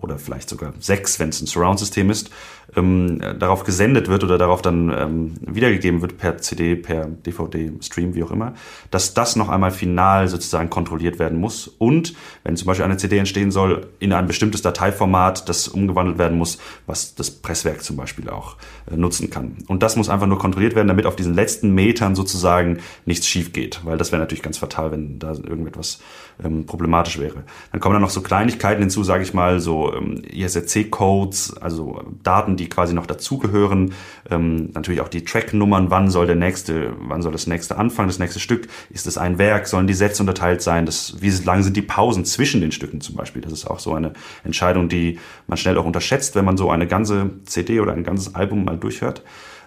oder 0.00 0.18
vielleicht 0.18 0.48
sogar 0.48 0.72
sechs, 0.78 1.18
wenn 1.18 1.30
es 1.30 1.40
ein 1.40 1.46
Surround-System 1.46 2.10
ist, 2.10 2.30
ähm, 2.76 3.20
darauf 3.38 3.64
gesendet 3.64 4.08
wird 4.08 4.24
oder 4.24 4.38
darauf 4.38 4.62
dann 4.62 4.90
ähm, 4.90 5.34
wiedergegeben 5.40 6.02
wird 6.02 6.18
per 6.18 6.38
CD, 6.38 6.76
per 6.76 7.06
DVD, 7.06 7.72
Stream, 7.80 8.14
wie 8.14 8.22
auch 8.22 8.30
immer, 8.30 8.54
dass 8.90 9.14
das 9.14 9.36
noch 9.36 9.48
einmal 9.48 9.70
final 9.70 10.28
sozusagen 10.28 10.68
kontrolliert 10.68 11.18
werden 11.18 11.38
muss. 11.38 11.68
Und 11.68 12.14
wenn 12.44 12.56
zum 12.56 12.66
Beispiel 12.66 12.84
eine 12.84 12.96
CD 12.96 13.18
entstehen 13.18 13.50
soll, 13.50 13.86
in 14.00 14.12
ein 14.12 14.26
bestimmtes 14.26 14.62
Dateiformat, 14.62 15.48
das 15.48 15.68
umgewandelt 15.68 16.18
werden 16.18 16.36
muss, 16.36 16.58
was 16.86 17.14
das 17.14 17.30
Presswerk 17.30 17.82
zum 17.82 17.96
Beispiel 17.96 18.28
auch 18.28 18.56
äh, 18.90 18.96
nutzen 18.96 19.30
kann. 19.30 19.56
Und 19.66 19.82
das 19.82 19.96
muss 19.96 20.08
einfach 20.08 20.26
nur 20.26 20.38
kontrolliert 20.38 20.74
werden, 20.74 20.88
damit 20.88 21.06
auf 21.06 21.16
diesen 21.16 21.34
letzten 21.34 21.74
Metern 21.74 22.14
sozusagen 22.14 22.78
nichts 23.06 23.26
schief 23.26 23.52
geht, 23.52 23.80
weil 23.84 23.96
das 23.96 24.12
wäre 24.12 24.20
natürlich 24.20 24.42
ganz 24.42 24.58
fatal, 24.58 24.90
wenn 24.92 25.18
da 25.18 25.32
irgendetwas 25.32 26.00
ähm, 26.44 26.66
problematisch 26.66 27.18
wäre. 27.18 27.44
Dann 27.72 27.80
kommen 27.80 27.94
dann 27.94 28.02
noch 28.02 28.10
so 28.10 28.20
Kleinigkeiten 28.20 28.80
hinzu, 28.80 29.02
sage 29.04 29.22
ich 29.22 29.32
mal, 29.32 29.60
so 29.60 29.87
ähm, 29.94 30.22
ISRC-Codes, 30.30 31.56
also 31.58 32.02
Daten, 32.22 32.56
die 32.56 32.68
quasi 32.68 32.94
noch 32.94 33.06
dazugehören. 33.06 33.94
Ähm, 34.30 34.70
natürlich 34.74 35.00
auch 35.00 35.08
die 35.08 35.24
Tracknummern, 35.24 35.90
wann 35.90 36.10
soll 36.10 36.26
der 36.26 36.36
nächste, 36.36 36.94
wann 37.00 37.22
soll 37.22 37.32
das 37.32 37.46
nächste 37.46 37.76
anfangen, 37.76 38.08
das 38.08 38.18
nächste 38.18 38.40
Stück, 38.40 38.68
ist 38.90 39.06
es 39.06 39.18
ein 39.18 39.38
Werk, 39.38 39.66
sollen 39.66 39.86
die 39.86 39.94
Sätze 39.94 40.22
unterteilt 40.22 40.62
sein, 40.62 40.86
das, 40.86 41.16
wie 41.20 41.30
lang 41.30 41.62
sind 41.62 41.76
die 41.76 41.82
Pausen 41.82 42.24
zwischen 42.24 42.60
den 42.60 42.72
Stücken 42.72 43.00
zum 43.00 43.16
Beispiel. 43.16 43.42
Das 43.42 43.52
ist 43.52 43.66
auch 43.66 43.78
so 43.78 43.94
eine 43.94 44.12
Entscheidung, 44.44 44.88
die 44.88 45.18
man 45.46 45.58
schnell 45.58 45.78
auch 45.78 45.84
unterschätzt, 45.84 46.34
wenn 46.34 46.44
man 46.44 46.56
so 46.56 46.70
eine 46.70 46.86
ganze 46.86 47.30
CD 47.44 47.80
oder 47.80 47.92
ein 47.92 48.04
ganzes 48.04 48.34
Album 48.34 48.64
mal 48.64 48.76
durchhört. 48.76 49.22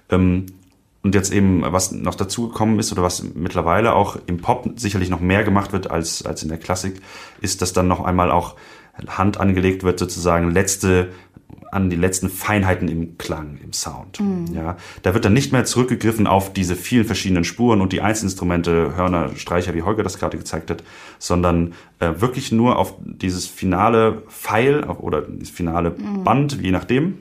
Ähm, 0.10 0.46
und 1.04 1.16
jetzt 1.16 1.34
eben, 1.34 1.64
was 1.66 1.92
noch 1.92 2.14
dazugekommen 2.16 2.78
ist 2.78 2.92
oder 2.92 3.02
was 3.02 3.24
mittlerweile 3.24 3.94
auch 3.94 4.18
im 4.28 4.38
Pop 4.38 4.70
sicherlich 4.76 5.10
noch 5.10 5.20
mehr 5.20 5.44
gemacht 5.44 5.74
wird 5.74 5.90
als, 5.90 6.24
als 6.26 6.44
in 6.44 6.50
der 6.50 6.60
Klassik, 6.60 7.02
ist, 7.42 7.62
dass 7.62 7.74
dann 7.74 7.88
noch 7.88 8.04
einmal 8.04 8.30
auch 8.30 8.56
Hand 9.08 9.40
angelegt 9.40 9.84
wird, 9.84 10.00
sozusagen 10.00 10.52
letzte 10.52 11.10
an 11.72 11.90
die 11.90 11.96
letzten 11.96 12.30
Feinheiten 12.30 12.90
im 12.90 13.18
Klang, 13.18 13.58
im 13.64 13.72
Sound. 13.72 14.20
Mhm. 14.20 14.54
Ja, 14.54 14.76
da 15.04 15.14
wird 15.14 15.24
dann 15.24 15.34
nicht 15.34 15.54
mehr 15.54 15.64
zurückgegriffen 15.64 16.28
auf 16.28 16.52
diese 16.52 16.76
vielen 16.76 17.06
verschiedenen 17.06 17.46
Spuren 17.46 17.80
und 17.80 17.94
die 17.94 18.02
Einzelinstrumente, 18.02 18.96
Hörner, 18.98 19.30
Streicher, 19.38 19.74
wie 19.74 19.82
Holger 19.82 20.04
das 20.04 20.20
gerade 20.20 20.38
gezeigt 20.38 20.70
hat, 20.70 20.84
sondern 21.18 21.74
äh, 22.00 22.12
wirklich 22.18 22.52
nur 22.52 22.78
auf 22.78 22.96
dieses 23.02 23.48
finale 23.48 24.24
Pfeil 24.28 24.84
oder 24.84 25.22
das 25.22 25.50
finale 25.50 25.92
mhm. 25.92 26.26
Band, 26.26 26.62
je 26.62 26.72
nachdem, 26.72 27.18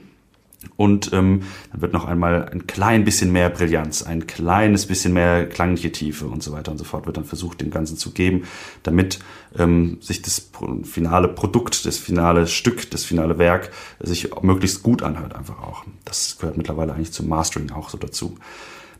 und 0.77 1.13
ähm, 1.15 1.43
dann 1.73 1.81
wird 1.81 1.93
noch 1.93 2.05
einmal 2.05 2.49
ein 2.51 2.67
klein 2.67 3.05
bisschen 3.05 3.33
mehr 3.33 3.49
Brillanz, 3.49 4.03
ein 4.03 4.27
kleines 4.27 4.87
bisschen 4.87 5.13
mehr 5.13 5.49
klangliche 5.49 5.91
Tiefe 5.91 6.27
und 6.27 6.43
so 6.43 6.53
weiter 6.53 6.71
und 6.71 6.79
so 6.79 6.85
fort 6.85 7.07
wird 7.07 7.17
dann 7.17 7.25
versucht, 7.25 7.61
dem 7.63 7.71
Ganzen 7.71 7.97
zu 7.97 8.13
geben, 8.13 8.45
damit 8.83 9.21
ähm, 9.59 9.99
sich 10.01 10.21
das 10.21 10.51
finale 10.85 11.29
Produkt, 11.29 11.87
das 11.87 11.97
finale 11.97 12.47
Stück, 12.47 12.91
das 12.91 13.05
finale 13.05 13.39
Werk 13.39 13.71
sich 14.01 14.31
möglichst 14.43 14.83
gut 14.83 15.03
anhört 15.03 15.35
einfach 15.35 15.63
auch. 15.63 15.85
Das 16.05 16.37
gehört 16.39 16.59
mittlerweile 16.59 16.93
eigentlich 16.93 17.13
zum 17.13 17.29
Mastering 17.29 17.71
auch 17.71 17.89
so 17.89 17.97
dazu. 17.97 18.37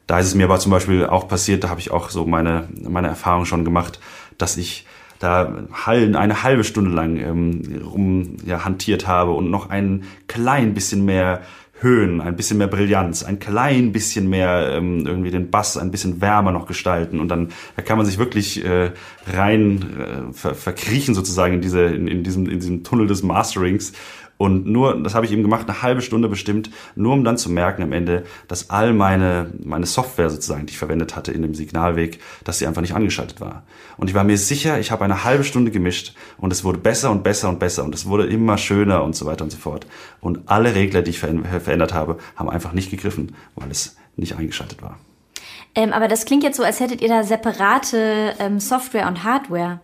Da 0.07 0.19
ist 0.19 0.27
es 0.27 0.35
mir 0.35 0.45
aber 0.45 0.59
zum 0.59 0.73
Beispiel 0.73 1.07
auch 1.07 1.29
passiert, 1.29 1.63
da 1.63 1.69
habe 1.69 1.81
ich 1.81 1.91
auch 1.91 2.11
so 2.11 2.27
meine, 2.27 2.69
meine 2.83 3.09
Erfahrung 3.09 3.45
schon 3.45 3.65
gemacht, 3.65 4.01
dass 4.39 4.57
ich 4.57 4.87
da 5.21 5.65
Hallen 5.73 6.17
eine 6.17 6.43
halbe 6.43 6.65
Stunde 6.65 6.91
lang 6.91 7.17
ähm, 7.19 7.83
rum 7.85 8.37
ja, 8.45 8.65
hantiert 8.65 9.07
habe 9.07 9.33
und 9.33 9.51
noch 9.51 9.71
ein 9.71 10.05
klein 10.27 10.75
bisschen 10.75 11.05
mehr 11.05 11.43
Höhen, 11.83 12.21
ein 12.21 12.37
bisschen 12.37 12.59
mehr 12.59 12.67
Brillanz, 12.67 13.23
ein 13.23 13.39
klein 13.39 13.93
bisschen 13.93 14.29
mehr 14.29 14.73
ähm, 14.73 15.07
irgendwie 15.07 15.31
den 15.31 15.51
Bass 15.51 15.77
ein 15.77 15.91
bisschen 15.91 16.21
wärmer 16.21 16.53
noch 16.53 16.67
gestalten. 16.67 17.21
Und 17.21 17.29
dann 17.29 17.51
da 17.77 17.83
kann 17.83 17.97
man 17.97 18.07
sich 18.07 18.19
wirklich 18.19 18.65
äh, 18.65 18.93
rein 19.27 19.83
äh, 19.99 20.33
ver 20.33 20.55
verkriechen 20.55 21.15
sozusagen 21.15 21.55
in 21.55 21.61
diese 21.61 21.83
in, 21.85 22.09
in 22.09 22.23
diesem 22.23 22.49
in 22.49 22.59
diesem 22.59 22.83
Tunnel 22.83 23.07
des 23.07 23.23
Masterings 23.23 23.93
und 24.41 24.65
nur, 24.65 25.03
das 25.03 25.15
habe 25.15 25.27
ich 25.27 25.33
eben 25.33 25.43
gemacht, 25.43 25.69
eine 25.69 25.83
halbe 25.83 26.01
Stunde 26.01 26.27
bestimmt, 26.27 26.71
nur 26.95 27.13
um 27.13 27.25
dann 27.25 27.37
zu 27.37 27.51
merken 27.51 27.83
am 27.83 27.93
Ende, 27.93 28.25
dass 28.49 28.71
all 28.71 28.95
meine, 28.95 29.53
meine 29.63 29.85
Software 29.85 30.31
sozusagen, 30.31 30.65
die 30.65 30.73
ich 30.73 30.79
verwendet 30.79 31.15
hatte 31.15 31.31
in 31.31 31.43
dem 31.43 31.55
Signalweg, 31.55 32.21
dass 32.43 32.59
sie 32.59 32.67
einfach 32.67 32.81
nicht 32.81 32.95
angeschaltet 32.95 33.43
war. 33.43 33.65
Und 33.99 34.09
ich 34.09 34.15
war 34.15 34.25
mir 34.25 34.39
sicher, 34.39 34.81
ich 34.81 34.93
habe 34.93 35.05
eine 35.05 35.25
halbe 35.25 35.45
Stunde 35.45 35.71
gemischt 35.71 36.15
und 36.39 36.55
es 36.55 36.65
wurde 36.65 36.79
besser 36.79 37.11
und 37.11 37.23
besser 37.23 37.51
und 37.51 37.59
besser 37.59 37.85
und 37.85 37.95
es 37.95 38.07
wurde 38.07 38.25
immer 38.29 38.57
schöner 38.57 39.05
und 39.05 39.15
so 39.15 39.27
weiter 39.27 39.45
und 39.45 39.51
so 39.51 39.59
fort. 39.59 39.87
Und 40.23 40.41
alle 40.47 40.75
Regler, 40.75 41.03
die 41.03 41.11
ich 41.11 41.19
verändert 41.19 41.93
habe, 41.93 42.17
haben 42.35 42.49
einfach 42.49 42.73
nicht 42.73 42.91
gegriffen, 42.91 43.37
weil 43.57 43.71
es 43.71 43.99
nicht 44.17 44.39
eingeschaltet 44.39 44.81
war. 44.81 44.99
Ähm, 45.75 45.93
aber 45.93 46.09
das 46.09 46.25
klingt 46.25 46.45
jetzt 46.45 46.57
so, 46.57 46.63
als 46.63 46.81
hättet 46.81 47.03
ihr 47.03 47.11
da 47.11 47.25
separate 47.25 48.33
ähm, 48.39 48.59
Software 48.59 49.07
und 49.07 49.23
Hardware. 49.23 49.81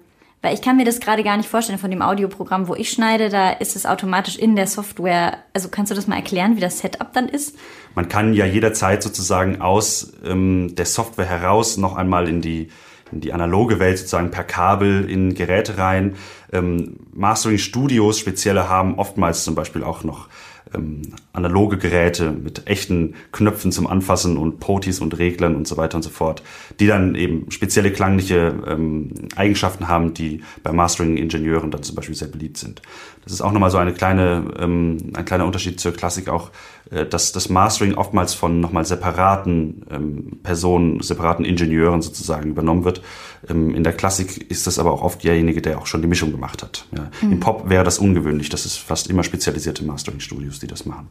Weil 0.47 0.55
ich 0.55 0.63
kann 0.63 0.77
mir 0.77 0.85
das 0.85 1.01
gerade 1.01 1.25
gar 1.25 1.37
nicht 1.37 1.49
vorstellen 1.49 1.81
von 1.81 1.91
dem 1.91 2.03
Audioprogramm, 2.03 2.69
wo 2.69 2.77
ich 2.77 2.91
schneide, 2.91 3.31
da 3.31 3.51
ist 3.51 3.75
es 3.75 3.85
automatisch 3.85 4.37
in 4.37 4.55
der 4.55 4.69
Software. 4.69 5.39
Also 5.53 5.71
kannst 5.71 5.91
du 5.91 5.97
das 5.97 6.07
mal 6.07 6.15
erklären, 6.15 6.55
wie 6.55 6.61
das 6.61 6.79
Setup 6.79 7.13
dann 7.13 7.29
ist? 7.29 7.59
Man 7.97 8.09
kann 8.09 8.33
ja 8.33 8.47
jederzeit 8.47 9.03
sozusagen 9.03 9.61
aus 9.61 10.13
ähm, 10.25 10.77
der 10.77 10.87
Software 10.87 11.27
heraus 11.27 11.79
noch 11.79 11.97
einmal 11.97 12.29
in 12.29 12.43
die 12.43 12.69
in 13.11 13.21
die 13.21 13.33
analoge 13.33 13.81
Welt 13.81 13.99
sozusagen 13.99 14.31
per 14.31 14.45
Kabel 14.45 15.11
in 15.11 15.35
Geräte 15.35 15.79
rein. 15.79 16.15
Ähm, 16.53 16.97
Mastering 17.13 17.59
Studios 17.59 18.21
spezielle 18.21 18.69
haben 18.69 18.99
oftmals 18.99 19.43
zum 19.43 19.57
Beispiel 19.57 19.83
auch 19.83 20.05
noch 20.05 20.29
ähm, 20.77 21.03
analoge 21.33 21.79
Geräte 21.79 22.31
mit 22.31 22.67
echten 22.67 23.15
Knöpfen 23.33 23.73
zum 23.73 23.87
Anfassen 23.87 24.37
und 24.37 24.61
Potis 24.61 25.01
und 25.01 25.19
Reglern 25.19 25.55
und 25.55 25.67
so 25.67 25.77
weiter 25.77 25.97
und 25.97 26.03
so 26.03 26.11
fort, 26.11 26.43
die 26.81 26.87
dann 26.87 27.15
eben 27.15 27.51
spezielle 27.51 27.91
klangliche 27.93 28.55
ähm, 28.67 29.11
Eigenschaften 29.37 29.89
haben, 29.89 30.15
die 30.15 30.43
bei 30.63 30.73
Mastering-Ingenieuren 30.73 31.71
dann 31.71 31.83
zum 31.83 31.97
Beispiel 31.97 32.15
sehr 32.15 32.29
beliebt 32.29 32.59
sind. 32.59 32.83
Das 33.25 33.33
ist 33.33 33.41
auch 33.41 33.53
nochmal 33.53 33.71
so 33.71 33.79
eine 33.79 33.93
kleine, 33.93 34.45
ähm, 34.59 34.99
ein 35.15 35.25
kleiner 35.25 35.47
Unterschied 35.47 35.81
zur 35.81 35.93
Klassik 35.93 36.29
auch, 36.29 36.51
dass 36.91 37.33
das 37.33 37.49
Mastering 37.49 37.95
oftmals 37.95 38.35
von 38.35 38.61
nochmal 38.61 38.85
separaten 38.85 39.85
ähm, 39.91 40.41
Personen, 40.43 41.01
separaten 41.03 41.45
Ingenieuren 41.45 42.01
sozusagen 42.01 42.51
übernommen 42.51 42.85
wird. 42.85 43.03
Ähm, 43.49 43.75
in 43.75 43.83
der 43.83 43.93
Klassik 43.93 44.51
ist 44.51 44.67
das 44.67 44.79
aber 44.79 44.93
auch 44.93 45.03
oft 45.03 45.25
derjenige, 45.25 45.61
der 45.61 45.79
auch 45.79 45.87
schon 45.87 46.01
die 46.01 46.09
Mischung 46.09 46.31
gemacht 46.31 46.63
hat. 46.63 46.87
Ja. 46.97 47.11
Mhm. 47.23 47.33
Im 47.33 47.41
Pop 47.41 47.69
wäre 47.69 47.83
das 47.83 47.99
ungewöhnlich, 47.99 48.51
das 48.51 48.67
ist 48.67 48.77
fast 48.77 49.11
immer 49.11 49.25
spezialisierte 49.25 49.85
Mastering-Studios, 49.85 50.61
die 50.61 50.69
das 50.69 50.87
machen. 50.87 51.09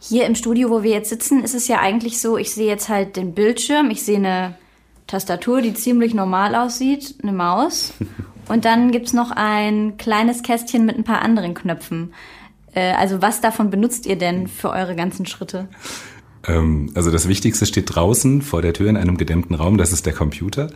Hier 0.00 0.26
im 0.26 0.34
Studio, 0.34 0.70
wo 0.70 0.82
wir 0.82 0.90
jetzt 0.90 1.10
sitzen, 1.10 1.44
ist 1.44 1.54
es 1.54 1.68
ja 1.68 1.78
eigentlich 1.78 2.20
so, 2.20 2.36
ich 2.36 2.52
sehe 2.52 2.66
jetzt 2.66 2.88
halt 2.88 3.16
den 3.16 3.32
Bildschirm, 3.34 3.90
ich 3.90 4.02
sehe 4.02 4.16
eine 4.16 4.56
Tastatur, 5.06 5.62
die 5.62 5.74
ziemlich 5.74 6.14
normal 6.14 6.56
aussieht, 6.56 7.14
eine 7.22 7.32
Maus. 7.32 7.92
Und 8.48 8.64
dann 8.64 8.90
gibt 8.90 9.06
es 9.06 9.12
noch 9.12 9.30
ein 9.30 9.96
kleines 9.98 10.42
Kästchen 10.42 10.84
mit 10.84 10.98
ein 10.98 11.04
paar 11.04 11.22
anderen 11.22 11.54
Knöpfen. 11.54 12.12
Äh, 12.74 12.92
also 12.92 13.22
was 13.22 13.40
davon 13.40 13.70
benutzt 13.70 14.06
ihr 14.06 14.16
denn 14.16 14.46
für 14.48 14.70
eure 14.70 14.96
ganzen 14.96 15.26
Schritte? 15.26 15.68
Ähm, 16.46 16.90
also 16.94 17.10
das 17.10 17.28
Wichtigste 17.28 17.66
steht 17.66 17.94
draußen 17.94 18.42
vor 18.42 18.62
der 18.62 18.72
Tür 18.72 18.88
in 18.88 18.96
einem 18.96 19.16
gedämmten 19.16 19.54
Raum, 19.54 19.78
das 19.78 19.92
ist 19.92 20.06
der 20.06 20.12
Computer. 20.12 20.70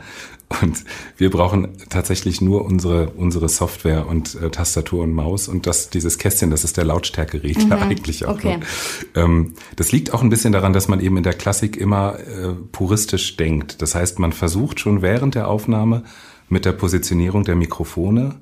Und 0.62 0.84
wir 1.16 1.30
brauchen 1.30 1.68
tatsächlich 1.90 2.40
nur 2.40 2.64
unsere, 2.64 3.10
unsere 3.10 3.48
Software 3.48 4.06
und 4.06 4.36
äh, 4.36 4.50
Tastatur 4.50 5.02
und 5.02 5.12
Maus 5.12 5.48
und 5.48 5.66
das, 5.66 5.90
dieses 5.90 6.18
Kästchen, 6.18 6.50
das 6.50 6.62
ist 6.62 6.76
der 6.76 6.84
Lautstärkeregler 6.84 7.76
mhm. 7.76 7.82
eigentlich 7.82 8.26
auch. 8.26 8.34
Okay. 8.34 8.60
Ähm, 9.16 9.54
das 9.74 9.90
liegt 9.90 10.14
auch 10.14 10.22
ein 10.22 10.30
bisschen 10.30 10.52
daran, 10.52 10.72
dass 10.72 10.86
man 10.86 11.00
eben 11.00 11.16
in 11.16 11.24
der 11.24 11.34
Klassik 11.34 11.76
immer 11.76 12.18
äh, 12.20 12.52
puristisch 12.70 13.36
denkt. 13.36 13.82
Das 13.82 13.94
heißt, 13.96 14.20
man 14.20 14.32
versucht 14.32 14.78
schon 14.78 15.02
während 15.02 15.34
der 15.34 15.48
Aufnahme 15.48 16.04
mit 16.48 16.64
der 16.64 16.72
Positionierung 16.72 17.42
der 17.42 17.56
Mikrofone 17.56 18.36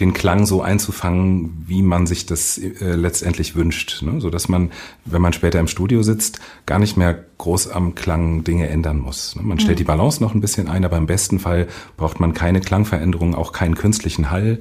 den 0.00 0.12
Klang 0.12 0.46
so 0.46 0.62
einzufangen, 0.62 1.64
wie 1.66 1.82
man 1.82 2.06
sich 2.06 2.26
das 2.26 2.58
äh, 2.58 2.94
letztendlich 2.94 3.56
wünscht, 3.56 4.02
ne? 4.02 4.20
so 4.20 4.30
dass 4.30 4.48
man, 4.48 4.70
wenn 5.04 5.22
man 5.22 5.32
später 5.32 5.58
im 5.58 5.66
Studio 5.66 6.02
sitzt, 6.02 6.40
gar 6.66 6.78
nicht 6.78 6.96
mehr 6.96 7.24
groß 7.38 7.68
am 7.68 7.94
Klang 7.94 8.44
Dinge 8.44 8.68
ändern 8.68 8.98
muss. 8.98 9.34
Ne? 9.34 9.42
Man 9.42 9.58
stellt 9.58 9.76
mhm. 9.76 9.80
die 9.80 9.84
Balance 9.84 10.22
noch 10.22 10.34
ein 10.34 10.40
bisschen 10.40 10.68
ein, 10.68 10.84
aber 10.84 10.96
im 10.96 11.06
besten 11.06 11.40
Fall 11.40 11.66
braucht 11.96 12.20
man 12.20 12.32
keine 12.32 12.60
Klangveränderungen, 12.60 13.34
auch 13.34 13.52
keinen 13.52 13.74
künstlichen 13.74 14.30
Hall, 14.30 14.60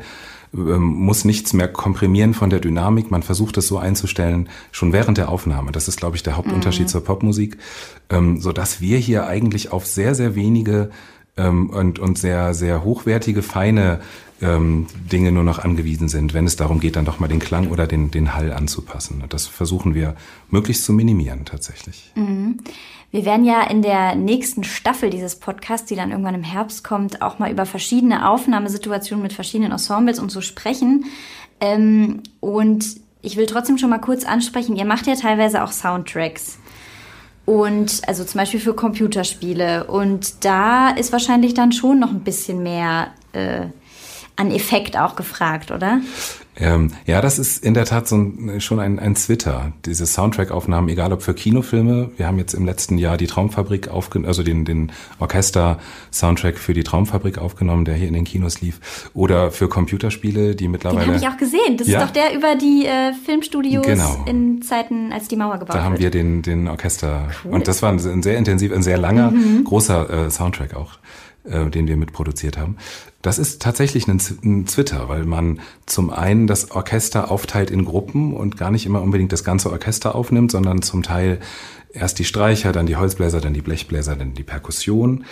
ähm, 0.55 0.81
muss 0.81 1.25
nichts 1.25 1.53
mehr 1.53 1.67
komprimieren 1.67 2.33
von 2.33 2.49
der 2.49 2.59
Dynamik. 2.59 3.11
Man 3.11 3.21
versucht 3.21 3.57
es 3.57 3.67
so 3.67 3.77
einzustellen, 3.77 4.49
schon 4.71 4.93
während 4.93 5.17
der 5.17 5.29
Aufnahme. 5.29 5.71
Das 5.71 5.87
ist, 5.87 5.97
glaube 5.97 6.15
ich, 6.15 6.23
der 6.23 6.37
Hauptunterschied 6.37 6.85
mhm. 6.85 6.89
zur 6.89 7.03
Popmusik, 7.03 7.57
ähm, 8.09 8.39
so 8.39 8.51
dass 8.51 8.81
wir 8.81 8.97
hier 8.97 9.27
eigentlich 9.27 9.71
auf 9.71 9.85
sehr, 9.85 10.15
sehr 10.15 10.35
wenige 10.35 10.89
ähm, 11.37 11.69
und, 11.69 11.99
und 11.99 12.17
sehr, 12.17 12.53
sehr 12.53 12.83
hochwertige, 12.83 13.41
feine 13.41 13.99
ähm, 14.41 14.87
Dinge 15.11 15.31
nur 15.31 15.43
noch 15.43 15.59
angewiesen 15.59 16.09
sind, 16.09 16.33
wenn 16.33 16.45
es 16.45 16.55
darum 16.55 16.79
geht, 16.79 16.95
dann 16.95 17.05
doch 17.05 17.19
mal 17.19 17.27
den 17.27 17.39
Klang 17.39 17.69
oder 17.69 17.87
den, 17.87 18.11
den 18.11 18.35
Hall 18.35 18.53
anzupassen. 18.53 19.23
Das 19.29 19.47
versuchen 19.47 19.95
wir 19.95 20.15
möglichst 20.49 20.85
zu 20.85 20.93
minimieren 20.93 21.45
tatsächlich. 21.45 22.11
Mhm. 22.15 22.59
Wir 23.09 23.23
werden 23.25 23.45
ja 23.45 23.63
in 23.63 23.81
der 23.81 24.15
nächsten 24.15 24.63
Staffel 24.63 25.09
dieses 25.09 25.37
Podcasts, 25.37 25.87
die 25.87 25.95
dann 25.95 26.11
irgendwann 26.11 26.35
im 26.35 26.43
Herbst 26.43 26.83
kommt, 26.83 27.21
auch 27.21 27.39
mal 27.39 27.49
über 27.49 27.65
verschiedene 27.65 28.29
Aufnahmesituationen 28.29 29.23
mit 29.23 29.33
verschiedenen 29.33 29.71
Ensembles 29.71 30.19
und 30.19 30.29
so 30.29 30.41
sprechen. 30.41 31.05
Ähm, 31.61 32.21
und 32.41 32.85
ich 33.21 33.37
will 33.37 33.45
trotzdem 33.45 33.77
schon 33.77 33.89
mal 33.89 33.99
kurz 33.99 34.25
ansprechen, 34.25 34.75
ihr 34.75 34.85
macht 34.85 35.07
ja 35.07 35.15
teilweise 35.15 35.63
auch 35.63 35.71
Soundtracks. 35.71 36.59
Und 37.47 38.01
also 38.05 38.25
zum 38.25 38.39
Beispiel 38.39 38.59
für 38.59 38.73
Computerspiele. 38.73 39.85
Und 39.85 40.43
da 40.43 40.89
ist 40.89 41.13
wahrscheinlich 41.13 41.53
dann 41.53 41.71
schon 41.71 41.97
noch 41.97 42.09
ein 42.09 42.19
bisschen 42.19 42.61
mehr 42.61 43.11
äh, 43.31 43.67
an 44.35 44.51
Effekt 44.51 44.97
auch 44.97 45.15
gefragt, 45.15 45.71
oder? 45.71 46.01
Ähm, 46.59 46.91
ja, 47.05 47.21
das 47.21 47.37
ist 47.39 47.63
in 47.63 47.73
der 47.73 47.85
Tat 47.85 48.07
so 48.07 48.15
ein, 48.15 48.59
schon 48.61 48.79
ein, 48.79 48.99
ein 48.99 49.15
Twitter. 49.15 49.73
Diese 49.85 50.05
Soundtrack-Aufnahmen, 50.05 50.89
egal 50.89 51.13
ob 51.13 51.21
für 51.21 51.33
Kinofilme. 51.33 52.09
Wir 52.17 52.27
haben 52.27 52.37
jetzt 52.37 52.53
im 52.53 52.65
letzten 52.65 52.97
Jahr 52.97 53.17
die 53.17 53.27
Traumfabrik 53.27 53.89
aufgenommen, 53.89 54.27
also 54.27 54.43
den, 54.43 54.65
den 54.65 54.91
Orchester-Soundtrack 55.19 56.57
für 56.57 56.73
die 56.73 56.83
Traumfabrik 56.83 57.37
aufgenommen, 57.37 57.85
der 57.85 57.95
hier 57.95 58.07
in 58.07 58.13
den 58.13 58.23
Kinos 58.23 58.61
lief. 58.61 59.09
Oder 59.13 59.51
für 59.51 59.69
Computerspiele, 59.69 60.55
die 60.55 60.67
mittlerweile. 60.67 61.05
Den 61.05 61.13
habe 61.15 61.23
ich 61.23 61.27
auch 61.27 61.37
gesehen. 61.37 61.77
Das 61.77 61.87
ja. 61.87 62.01
ist 62.01 62.07
doch 62.07 62.13
der 62.13 62.35
über 62.35 62.55
die 62.55 62.85
äh, 62.85 63.13
Filmstudios 63.13 63.85
genau. 63.85 64.25
in 64.25 64.61
Zeiten, 64.61 65.13
als 65.13 65.27
die 65.27 65.35
Mauer 65.35 65.59
gebaut 65.59 65.69
wurde. 65.69 65.77
Da 65.77 65.83
haben 65.83 65.93
wird. 65.93 66.01
wir 66.01 66.11
den, 66.11 66.41
den 66.41 66.67
Orchester. 66.67 67.29
Cool. 67.43 67.53
Und 67.53 67.67
das 67.67 67.81
war 67.83 67.91
ein, 67.91 67.99
ein 67.99 68.23
sehr 68.23 68.37
intensiv, 68.37 68.73
ein 68.73 68.83
sehr 68.83 68.97
langer, 68.97 69.31
mhm. 69.31 69.63
großer 69.63 70.25
äh, 70.25 70.31
Soundtrack 70.31 70.75
auch 70.75 70.97
äh, 71.49 71.69
den 71.69 71.87
wir 71.87 71.97
mitproduziert 71.97 72.57
haben. 72.57 72.77
Das 73.21 73.39
ist 73.39 73.61
tatsächlich 73.61 74.07
ein, 74.07 74.21
ein 74.43 74.65
Twitter, 74.65 75.09
weil 75.09 75.25
man 75.25 75.59
zum 75.85 76.09
einen 76.09 76.47
das 76.47 76.71
Orchester 76.71 77.31
aufteilt 77.31 77.71
in 77.71 77.85
Gruppen 77.85 78.33
und 78.33 78.57
gar 78.57 78.71
nicht 78.71 78.85
immer 78.85 79.01
unbedingt 79.01 79.31
das 79.31 79.43
ganze 79.43 79.71
Orchester 79.71 80.15
aufnimmt, 80.15 80.51
sondern 80.51 80.81
zum 80.81 81.03
Teil 81.03 81.39
erst 81.91 82.19
die 82.19 82.25
Streicher, 82.25 82.71
dann 82.71 82.85
die 82.85 82.95
Holzbläser, 82.95 83.41
dann 83.41 83.53
die 83.53 83.61
Blechbläser, 83.61 84.15
dann 84.15 84.33
die 84.33 84.43
Perkussion. 84.43 85.25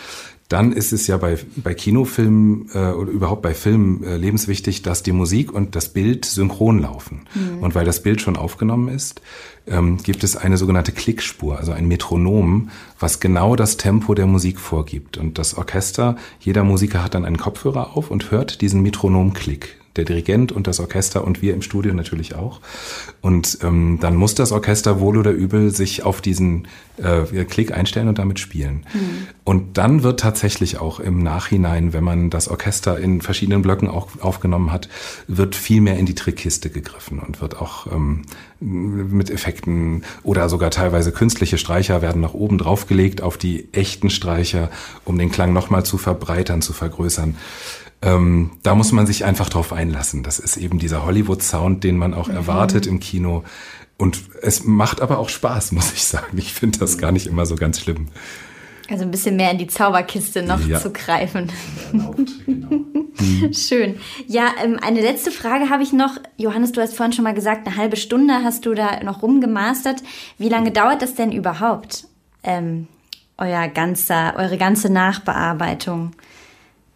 Dann 0.47 0.73
ist 0.73 0.93
es 0.93 1.07
ja 1.07 1.17
bei, 1.17 1.39
bei 1.55 1.73
Kinofilmen 1.73 2.69
äh, 2.73 2.91
oder 2.91 3.09
überhaupt 3.09 3.41
bei 3.41 3.55
Filmen 3.55 4.03
äh, 4.03 4.17
lebenswichtig, 4.17 4.83
dass 4.83 5.01
die 5.01 5.11
Musik 5.11 5.51
und 5.51 5.75
das 5.75 5.89
Bild 5.89 6.25
synchron 6.25 6.79
laufen. 6.79 7.21
Mhm. 7.33 7.63
Und 7.63 7.73
weil 7.73 7.85
das 7.85 8.03
Bild 8.03 8.21
schon 8.21 8.37
aufgenommen 8.37 8.89
ist, 8.89 9.21
ähm, 9.67 9.97
gibt 9.97 10.23
es 10.23 10.35
eine 10.35 10.57
sogenannte 10.57 10.91
Klickspur, 10.91 11.57
also 11.57 11.71
ein 11.71 11.87
Metronom, 11.87 12.69
was 12.99 13.19
genau 13.19 13.55
das 13.55 13.77
Tempo 13.77 14.13
der 14.13 14.27
Musik 14.27 14.59
vorgibt. 14.59 15.17
Und 15.17 15.37
das 15.37 15.55
Orchester, 15.57 16.17
jeder 16.39 16.63
Musiker 16.63 17.03
hat 17.03 17.13
dann 17.13 17.25
einen 17.25 17.37
Kopfhörer 17.37 17.95
auf 17.95 18.11
und 18.11 18.31
hört 18.31 18.61
diesen 18.61 18.81
Metronomklick 18.81 19.77
der 19.95 20.05
Dirigent 20.05 20.51
und 20.51 20.67
das 20.67 20.79
Orchester 20.79 21.23
und 21.23 21.41
wir 21.41 21.53
im 21.53 21.61
Studio 21.61 21.93
natürlich 21.93 22.35
auch. 22.35 22.59
Und 23.21 23.59
ähm, 23.63 23.97
dann 24.01 24.15
muss 24.15 24.35
das 24.35 24.51
Orchester 24.51 24.99
wohl 24.99 25.17
oder 25.17 25.31
übel 25.31 25.71
sich 25.71 26.03
auf 26.03 26.21
diesen 26.21 26.67
äh, 26.97 27.43
Klick 27.45 27.71
einstellen 27.71 28.07
und 28.07 28.17
damit 28.19 28.39
spielen. 28.39 28.85
Mhm. 28.93 29.27
Und 29.43 29.77
dann 29.77 30.03
wird 30.03 30.19
tatsächlich 30.19 30.79
auch 30.79 30.99
im 30.99 31.21
Nachhinein, 31.21 31.93
wenn 31.93 32.03
man 32.03 32.29
das 32.29 32.47
Orchester 32.47 32.97
in 32.97 33.21
verschiedenen 33.21 33.61
Blöcken 33.61 33.87
auch 33.89 34.07
aufgenommen 34.21 34.71
hat, 34.71 34.89
wird 35.27 35.55
viel 35.55 35.81
mehr 35.81 35.97
in 35.97 36.05
die 36.05 36.15
Trickkiste 36.15 36.69
gegriffen 36.69 37.19
und 37.19 37.41
wird 37.41 37.61
auch 37.61 37.91
ähm, 37.91 38.23
mit 38.59 39.29
Effekten 39.29 40.03
oder 40.23 40.49
sogar 40.49 40.71
teilweise 40.71 41.11
künstliche 41.11 41.57
Streicher 41.57 42.01
werden 42.01 42.21
nach 42.21 42.33
oben 42.33 42.57
draufgelegt 42.57 43.21
auf 43.21 43.37
die 43.37 43.73
echten 43.73 44.09
Streicher, 44.09 44.69
um 45.03 45.17
den 45.17 45.31
Klang 45.31 45.53
nochmal 45.53 45.85
zu 45.85 45.97
verbreitern, 45.97 46.61
zu 46.61 46.73
vergrößern. 46.73 47.35
Ähm, 48.01 48.51
da 48.61 48.75
muss 48.75 48.91
man 48.91 49.07
sich 49.07 49.25
einfach 49.25 49.49
drauf 49.49 49.73
einlassen. 49.73 50.23
Das 50.23 50.39
ist 50.39 50.57
eben 50.57 50.79
dieser 50.79 51.05
Hollywood-Sound, 51.05 51.83
den 51.83 51.97
man 51.97 52.13
auch 52.13 52.27
mhm. 52.27 52.35
erwartet 52.35 52.87
im 52.87 52.99
Kino. 52.99 53.43
Und 53.97 54.21
es 54.41 54.63
macht 54.63 55.01
aber 55.01 55.19
auch 55.19 55.29
Spaß, 55.29 55.71
muss 55.71 55.93
ich 55.93 56.03
sagen. 56.03 56.37
Ich 56.37 56.53
finde 56.53 56.79
das 56.79 56.97
gar 56.97 57.11
nicht 57.11 57.27
immer 57.27 57.45
so 57.45 57.55
ganz 57.55 57.79
schlimm. 57.79 58.07
Also 58.89 59.03
ein 59.03 59.11
bisschen 59.11 59.35
mehr 59.35 59.51
in 59.51 59.57
die 59.57 59.67
Zauberkiste 59.67 60.43
noch 60.43 60.65
ja. 60.67 60.79
zu 60.79 60.91
greifen. 60.91 61.51
Schön. 63.51 63.97
Ja, 64.27 64.51
ähm, 64.63 64.77
eine 64.79 65.01
letzte 65.01 65.31
Frage 65.31 65.69
habe 65.69 65.81
ich 65.81 65.91
noch. 65.91 66.17
Johannes, 66.37 66.71
du 66.71 66.81
hast 66.81 66.95
vorhin 66.95 67.13
schon 67.13 67.23
mal 67.23 67.33
gesagt, 67.33 67.65
eine 67.65 67.77
halbe 67.77 67.97
Stunde 67.97 68.43
hast 68.43 68.65
du 68.65 68.75
da 68.75 69.01
noch 69.03 69.23
rumgemastert. 69.23 70.03
Wie 70.37 70.49
lange 70.49 70.71
dauert 70.71 71.01
das 71.01 71.15
denn 71.15 71.31
überhaupt? 71.31 72.07
Ähm, 72.43 72.87
euer 73.37 73.67
ganzer, 73.69 74.35
eure 74.37 74.57
ganze 74.57 74.91
Nachbearbeitung? 74.91 76.11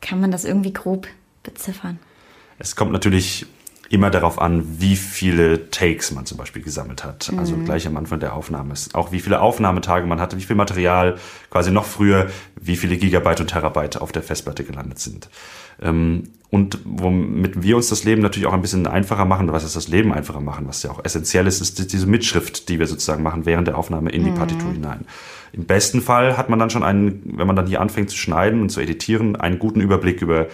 Kann 0.02 0.22
man 0.22 0.32
das 0.32 0.46
irgendwie 0.46 0.74
grob 0.74 1.08
beziffern? 1.42 1.98
Es 2.60 2.76
kommt 2.76 2.92
natürlich 2.92 3.48
immer 3.89 4.12
darauf 4.12 4.39
an, 4.39 4.63
wie 4.80 4.95
viele 4.95 5.71
Takes 5.71 6.12
man 6.12 6.25
zum 6.25 6.38
Beispiel 6.38 6.62
gesammelt 6.62 7.04
hat. 7.04 7.32
Also 7.38 7.56
mhm. 7.56 7.65
gleich 7.65 7.88
am 7.88 7.97
Anfang 7.97 8.19
der 8.19 8.36
Aufnahme 8.36 8.73
ist 8.73 8.93
auch 8.95 9.12
wie 9.12 9.19
viele 9.19 9.41
Aufnahmetage 9.41 10.06
man 10.06 10.19
hatte, 10.19 10.38
wie 10.38 10.43
viel 10.43 10.56
Material 10.56 11.17
quasi 11.49 11.71
noch 11.71 11.86
früher, 11.86 12.30
wie 12.60 12.75
viele 12.75 12.97
Gigabyte 12.97 13.41
und 13.41 13.47
Terabyte 13.47 13.99
auf 13.99 14.12
der 14.12 14.21
Festplatte 14.21 14.63
gelandet 14.63 14.99
sind. 14.99 15.30
Ähm, 15.82 16.23
und 16.52 16.80
womit 16.84 17.62
wir 17.62 17.75
uns 17.75 17.89
das 17.89 18.04
Leben 18.04 18.21
natürlich 18.21 18.47
auch 18.47 18.54
ein 18.54 18.62
bisschen 18.62 18.88
einfacher 18.88 19.25
machen, 19.25 19.52
was 19.52 19.63
ist 19.63 19.75
das 19.75 19.88
Leben 19.88 20.13
einfacher 20.13 20.41
machen, 20.41 20.67
was 20.67 20.82
ja 20.82 20.89
auch 20.89 21.04
essentiell 21.06 21.45
ist, 21.45 21.62
ist 21.62 21.93
diese 21.93 22.08
Mitschrift, 22.08 22.69
die 22.69 22.80
wir 22.80 22.88
sozusagen 22.88 23.21
machen 23.21 23.45
während 23.45 23.67
der 23.67 23.78
Aufnahme 23.78 24.10
in 24.12 24.23
die 24.23 24.32
mhm. 24.32 24.36
Partitur 24.36 24.71
hinein. 24.71 25.06
Im 25.52 25.65
besten 25.65 26.02
Fall 26.02 26.38
hat 26.38 26.49
man 26.49 26.60
dann 26.60 26.69
schon 26.69 26.84
einen, 26.84 27.21
wenn 27.38 27.47
man 27.47 27.56
dann 27.56 27.67
hier 27.67 27.82
anfängt 27.82 28.10
zu 28.10 28.17
schneiden 28.17 28.62
und 28.62 28.69
zu 28.69 28.82
editieren, 28.82 29.36
einen 29.36 29.60
guten 29.60 29.82
Überblick 29.82 30.21
über 30.21 30.47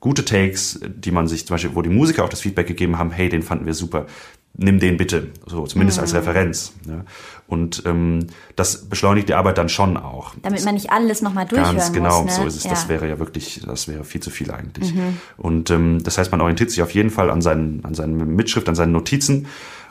gute 0.00 0.24
Takes, 0.24 0.80
die 0.86 1.10
man 1.10 1.26
sich 1.28 1.46
zum 1.46 1.54
Beispiel, 1.54 1.74
wo 1.74 1.82
die 1.82 1.90
Musiker 1.90 2.24
auch 2.24 2.28
das 2.28 2.40
Feedback 2.40 2.66
gegeben 2.66 2.98
haben, 2.98 3.10
hey, 3.10 3.28
den 3.28 3.42
fanden 3.42 3.66
wir 3.66 3.74
super, 3.74 4.06
nimm 4.54 4.78
den 4.80 4.96
bitte, 4.96 5.28
so 5.46 5.66
zumindest 5.66 5.98
mhm. 5.98 6.02
als 6.02 6.14
Referenz. 6.14 6.72
Ja. 6.86 7.04
Und 7.46 7.82
ähm, 7.86 8.26
das 8.56 8.88
beschleunigt 8.88 9.28
die 9.28 9.34
Arbeit 9.34 9.56
dann 9.56 9.68
schon 9.68 9.96
auch. 9.96 10.34
Damit 10.42 10.64
man 10.64 10.74
nicht 10.74 10.90
alles 10.90 11.22
nochmal 11.22 11.46
durchhören 11.46 11.76
Ganz 11.76 11.92
genau, 11.92 12.22
muss, 12.22 12.36
ne? 12.36 12.42
so 12.42 12.46
ist 12.46 12.56
es. 12.56 12.64
Ja. 12.64 12.70
Das 12.70 12.88
wäre 12.88 13.08
ja 13.08 13.18
wirklich, 13.18 13.62
das 13.64 13.88
wäre 13.88 14.04
viel 14.04 14.20
zu 14.20 14.30
viel 14.30 14.50
eigentlich. 14.50 14.94
Mhm. 14.94 15.18
Und 15.36 15.70
ähm, 15.70 16.02
das 16.02 16.18
heißt, 16.18 16.30
man 16.30 16.40
orientiert 16.40 16.70
sich 16.70 16.82
auf 16.82 16.90
jeden 16.90 17.10
Fall 17.10 17.30
an 17.30 17.40
seinen, 17.40 17.84
an 17.84 17.94
seinen 17.94 18.36
Mitschrift, 18.36 18.68
an 18.68 18.74
seinen 18.74 18.92
Notizen. 18.92 19.46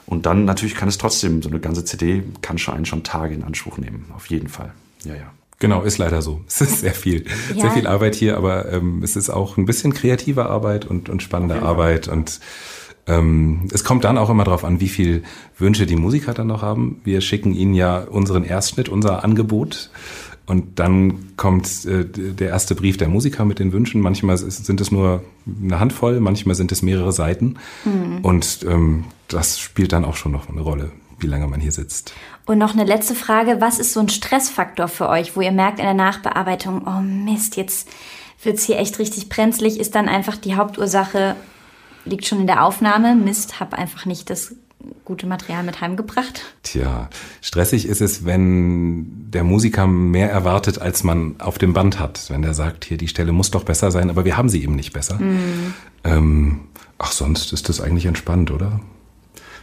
Und 0.06 0.26
dann 0.26 0.44
natürlich 0.44 0.74
kann 0.74 0.88
es 0.88 0.98
trotzdem, 0.98 1.42
so 1.42 1.48
eine 1.48 1.60
ganze 1.60 1.84
CD 1.84 2.22
kann 2.40 2.58
schon 2.58 2.74
einen 2.74 2.86
schon 2.86 3.02
Tage 3.04 3.34
in 3.34 3.44
Anspruch 3.44 3.78
nehmen. 3.78 4.06
Auf 4.14 4.26
jeden 4.26 4.48
Fall. 4.48 4.72
Ja, 5.04 5.14
ja. 5.14 5.32
Genau, 5.60 5.82
ist 5.82 5.98
leider 5.98 6.22
so. 6.22 6.40
Es 6.46 6.60
ist 6.60 6.80
sehr 6.80 6.94
viel, 6.94 7.24
ja. 7.54 7.62
sehr 7.62 7.70
viel 7.72 7.86
Arbeit 7.86 8.14
hier, 8.14 8.36
aber 8.36 8.72
ähm, 8.72 9.02
es 9.02 9.16
ist 9.16 9.28
auch 9.28 9.56
ein 9.56 9.66
bisschen 9.66 9.92
kreative 9.92 10.46
Arbeit 10.46 10.84
und, 10.84 11.08
und 11.08 11.22
spannende 11.22 11.62
Arbeit 11.62 12.06
und 12.06 12.40
ähm, 13.08 13.68
es 13.72 13.84
kommt 13.84 14.04
dann 14.04 14.18
auch 14.18 14.30
immer 14.30 14.44
darauf 14.44 14.64
an, 14.64 14.80
wie 14.80 14.88
viel 14.88 15.22
Wünsche 15.58 15.86
die 15.86 15.96
Musiker 15.96 16.34
dann 16.34 16.46
noch 16.46 16.62
haben. 16.62 17.00
Wir 17.04 17.20
schicken 17.22 17.54
ihnen 17.54 17.74
ja 17.74 18.00
unseren 18.00 18.44
Erstschnitt, 18.44 18.88
unser 18.88 19.24
Angebot. 19.24 19.90
Und 20.44 20.78
dann 20.78 21.36
kommt 21.36 21.84
äh, 21.84 22.04
der 22.06 22.48
erste 22.48 22.74
Brief 22.74 22.96
der 22.96 23.08
Musiker 23.08 23.44
mit 23.44 23.58
den 23.58 23.72
Wünschen. 23.72 24.00
Manchmal 24.00 24.38
sind 24.38 24.80
es 24.80 24.90
nur 24.90 25.22
eine 25.62 25.80
Handvoll, 25.80 26.20
manchmal 26.20 26.54
sind 26.54 26.72
es 26.72 26.82
mehrere 26.82 27.12
Seiten. 27.12 27.56
Mhm. 27.84 28.18
Und 28.22 28.64
ähm, 28.68 29.04
das 29.28 29.58
spielt 29.58 29.92
dann 29.92 30.04
auch 30.04 30.16
schon 30.16 30.32
noch 30.32 30.48
eine 30.48 30.60
Rolle 30.60 30.90
wie 31.18 31.26
lange 31.26 31.46
man 31.46 31.60
hier 31.60 31.72
sitzt. 31.72 32.12
Und 32.46 32.58
noch 32.58 32.72
eine 32.72 32.84
letzte 32.84 33.14
Frage. 33.14 33.60
Was 33.60 33.78
ist 33.78 33.92
so 33.92 34.00
ein 34.00 34.08
Stressfaktor 34.08 34.88
für 34.88 35.08
euch, 35.08 35.36
wo 35.36 35.40
ihr 35.40 35.52
merkt 35.52 35.78
in 35.78 35.84
der 35.84 35.94
Nachbearbeitung, 35.94 36.86
oh 36.86 37.00
Mist, 37.00 37.56
jetzt 37.56 37.88
wird's 38.42 38.64
hier 38.64 38.78
echt 38.78 38.98
richtig 38.98 39.28
brenzlig? 39.28 39.78
Ist 39.78 39.94
dann 39.94 40.08
einfach 40.08 40.36
die 40.36 40.54
Hauptursache, 40.54 41.36
liegt 42.04 42.26
schon 42.26 42.40
in 42.40 42.46
der 42.46 42.64
Aufnahme, 42.64 43.14
Mist, 43.14 43.60
hab 43.60 43.74
einfach 43.74 44.06
nicht 44.06 44.30
das 44.30 44.54
gute 45.04 45.26
Material 45.26 45.62
mit 45.64 45.80
heimgebracht? 45.80 46.42
Tja, 46.62 47.10
stressig 47.40 47.86
ist 47.86 48.00
es, 48.00 48.24
wenn 48.24 49.30
der 49.30 49.44
Musiker 49.44 49.86
mehr 49.86 50.30
erwartet, 50.30 50.80
als 50.80 51.02
man 51.04 51.40
auf 51.40 51.58
dem 51.58 51.72
Band 51.72 51.98
hat. 51.98 52.30
Wenn 52.30 52.42
der 52.42 52.54
sagt, 52.54 52.84
hier, 52.84 52.96
die 52.96 53.08
Stelle 53.08 53.32
muss 53.32 53.50
doch 53.50 53.64
besser 53.64 53.90
sein, 53.90 54.10
aber 54.10 54.24
wir 54.24 54.36
haben 54.36 54.48
sie 54.48 54.62
eben 54.62 54.76
nicht 54.76 54.92
besser. 54.92 55.18
Mhm. 55.18 55.74
Ähm, 56.04 56.60
ach, 56.98 57.12
sonst 57.12 57.52
ist 57.52 57.68
das 57.68 57.80
eigentlich 57.80 58.06
entspannt, 58.06 58.50
oder? 58.50 58.80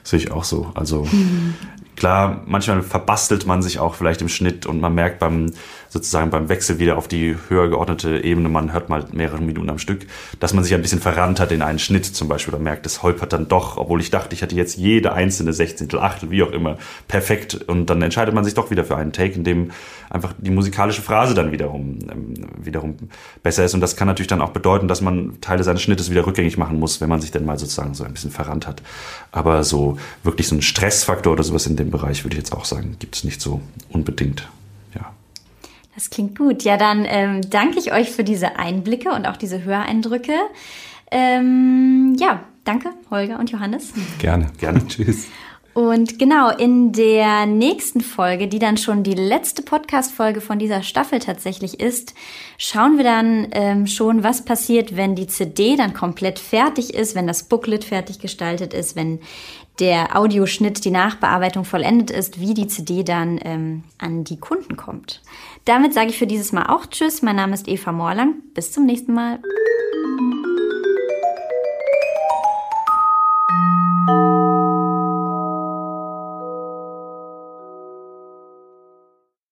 Sehe 0.05 0.19
ich 0.19 0.31
auch 0.31 0.43
so. 0.43 0.71
Also 0.75 1.03
mhm. 1.11 1.55
klar, 1.95 2.43
manchmal 2.45 2.83
verbastelt 2.83 3.47
man 3.47 3.63
sich 3.63 3.79
auch 3.79 3.95
vielleicht 3.95 4.21
im 4.21 4.29
Schnitt 4.29 4.67
und 4.67 4.79
man 4.79 4.93
merkt 4.93 5.17
beim 5.19 5.51
sozusagen 5.89 6.29
beim 6.29 6.49
Wechsel 6.49 6.79
wieder 6.79 6.97
auf 6.97 7.07
die 7.07 7.35
höher 7.49 7.69
geordnete 7.69 8.23
Ebene, 8.23 8.49
man 8.49 8.73
hört 8.73 8.89
mal 8.89 9.05
mehrere 9.11 9.41
Minuten 9.41 9.69
am 9.69 9.79
Stück, 9.79 10.05
dass 10.39 10.53
man 10.53 10.63
sich 10.63 10.73
ein 10.73 10.81
bisschen 10.81 10.99
verrannt 10.99 11.39
hat 11.39 11.51
in 11.51 11.61
einen 11.61 11.79
Schnitt 11.79 12.05
zum 12.05 12.27
Beispiel 12.27 12.53
oder 12.53 12.63
merkt, 12.63 12.85
es 12.85 13.03
holpert 13.03 13.33
dann 13.33 13.47
doch, 13.47 13.77
obwohl 13.77 14.01
ich 14.01 14.11
dachte, 14.11 14.35
ich 14.35 14.41
hatte 14.41 14.55
jetzt 14.55 14.77
jede 14.77 15.13
einzelne 15.13 15.53
Sechzehntel, 15.53 15.99
Achtel, 15.99 16.31
wie 16.31 16.43
auch 16.43 16.51
immer, 16.51 16.77
perfekt 17.07 17.55
und 17.55 17.89
dann 17.89 18.01
entscheidet 18.01 18.33
man 18.33 18.43
sich 18.43 18.53
doch 18.53 18.71
wieder 18.71 18.83
für 18.83 18.95
einen 18.95 19.11
Take, 19.11 19.33
in 19.33 19.43
dem 19.43 19.71
einfach 20.09 20.33
die 20.37 20.51
musikalische 20.51 21.01
Phrase 21.01 21.33
dann 21.33 21.51
wiederum, 21.51 21.99
ähm, 22.11 22.33
wiederum 22.57 22.95
besser 23.43 23.65
ist 23.65 23.73
und 23.73 23.81
das 23.81 23.95
kann 23.95 24.07
natürlich 24.07 24.27
dann 24.27 24.41
auch 24.41 24.51
bedeuten, 24.51 24.87
dass 24.87 25.01
man 25.01 25.39
Teile 25.41 25.63
seines 25.63 25.81
Schnittes 25.81 26.09
wieder 26.09 26.25
rückgängig 26.25 26.57
machen 26.57 26.79
muss, 26.79 27.01
wenn 27.01 27.09
man 27.09 27.21
sich 27.21 27.31
dann 27.31 27.45
mal 27.45 27.57
sozusagen 27.57 27.93
so 27.93 28.03
ein 28.03 28.13
bisschen 28.13 28.31
verrannt 28.31 28.67
hat. 28.67 28.81
Aber 29.31 29.63
so 29.63 29.97
wirklich 30.23 30.47
so 30.47 30.55
ein 30.55 30.61
Stressfaktor 30.61 31.33
oder 31.33 31.43
sowas 31.43 31.67
in 31.67 31.75
dem 31.75 31.91
Bereich 31.91 32.23
würde 32.23 32.35
ich 32.35 32.43
jetzt 32.43 32.53
auch 32.53 32.65
sagen, 32.65 32.95
gibt 32.99 33.15
es 33.15 33.23
nicht 33.23 33.41
so 33.41 33.61
unbedingt. 33.89 34.47
Das 35.95 36.09
klingt 36.09 36.37
gut. 36.37 36.63
Ja, 36.63 36.77
dann 36.77 37.05
ähm, 37.07 37.41
danke 37.49 37.79
ich 37.79 37.93
euch 37.93 38.11
für 38.11 38.23
diese 38.23 38.57
Einblicke 38.57 39.09
und 39.09 39.27
auch 39.27 39.37
diese 39.37 39.63
Höreindrücke. 39.63 40.33
Ähm, 41.09 42.15
ja, 42.19 42.43
danke, 42.65 42.89
Holger 43.09 43.39
und 43.39 43.49
Johannes. 43.49 43.93
Gerne, 44.19 44.51
gerne. 44.59 44.85
Tschüss. 44.87 45.27
Und 45.75 46.19
genau, 46.19 46.51
in 46.51 46.93
der 46.93 47.45
nächsten 47.45 47.99
Folge, 47.99 48.47
die 48.47 48.59
dann 48.59 48.77
schon 48.77 49.03
die 49.03 49.13
letzte 49.13 49.61
Podcast-Folge 49.61 50.39
von 50.39 50.57
dieser 50.57 50.83
Staffel 50.83 51.19
tatsächlich 51.19 51.81
ist, 51.81 52.13
schauen 52.57 52.95
wir 52.95 53.03
dann 53.03 53.49
ähm, 53.51 53.85
schon, 53.85 54.23
was 54.23 54.45
passiert, 54.45 54.95
wenn 54.95 55.15
die 55.15 55.27
CD 55.27 55.75
dann 55.75 55.93
komplett 55.93 56.39
fertig 56.39 56.93
ist, 56.93 57.13
wenn 57.13 57.27
das 57.27 57.43
Booklet 57.43 57.83
fertig 57.83 58.19
gestaltet 58.19 58.73
ist, 58.73 58.95
wenn 58.95 59.19
der 59.79 60.17
Audioschnitt, 60.17 60.85
die 60.85 60.91
Nachbearbeitung 60.91 61.65
vollendet 61.65 62.09
ist, 62.09 62.39
wie 62.39 62.53
die 62.53 62.67
CD 62.67 63.03
dann 63.03 63.37
ähm, 63.43 63.83
an 63.97 64.23
die 64.23 64.39
Kunden 64.39 64.77
kommt. 64.77 65.21
Damit 65.65 65.95
sage 65.95 66.09
ich 66.09 66.17
für 66.19 66.27
dieses 66.27 66.51
Mal 66.51 66.67
auch 66.67 66.85
Tschüss. 66.85 67.23
Mein 67.23 67.35
Name 67.35 67.55
ist 67.55 67.67
Eva 67.67 67.91
Morlang. 67.91 68.35
Bis 68.53 68.71
zum 68.71 68.85
nächsten 68.85 69.13
Mal. 69.13 69.39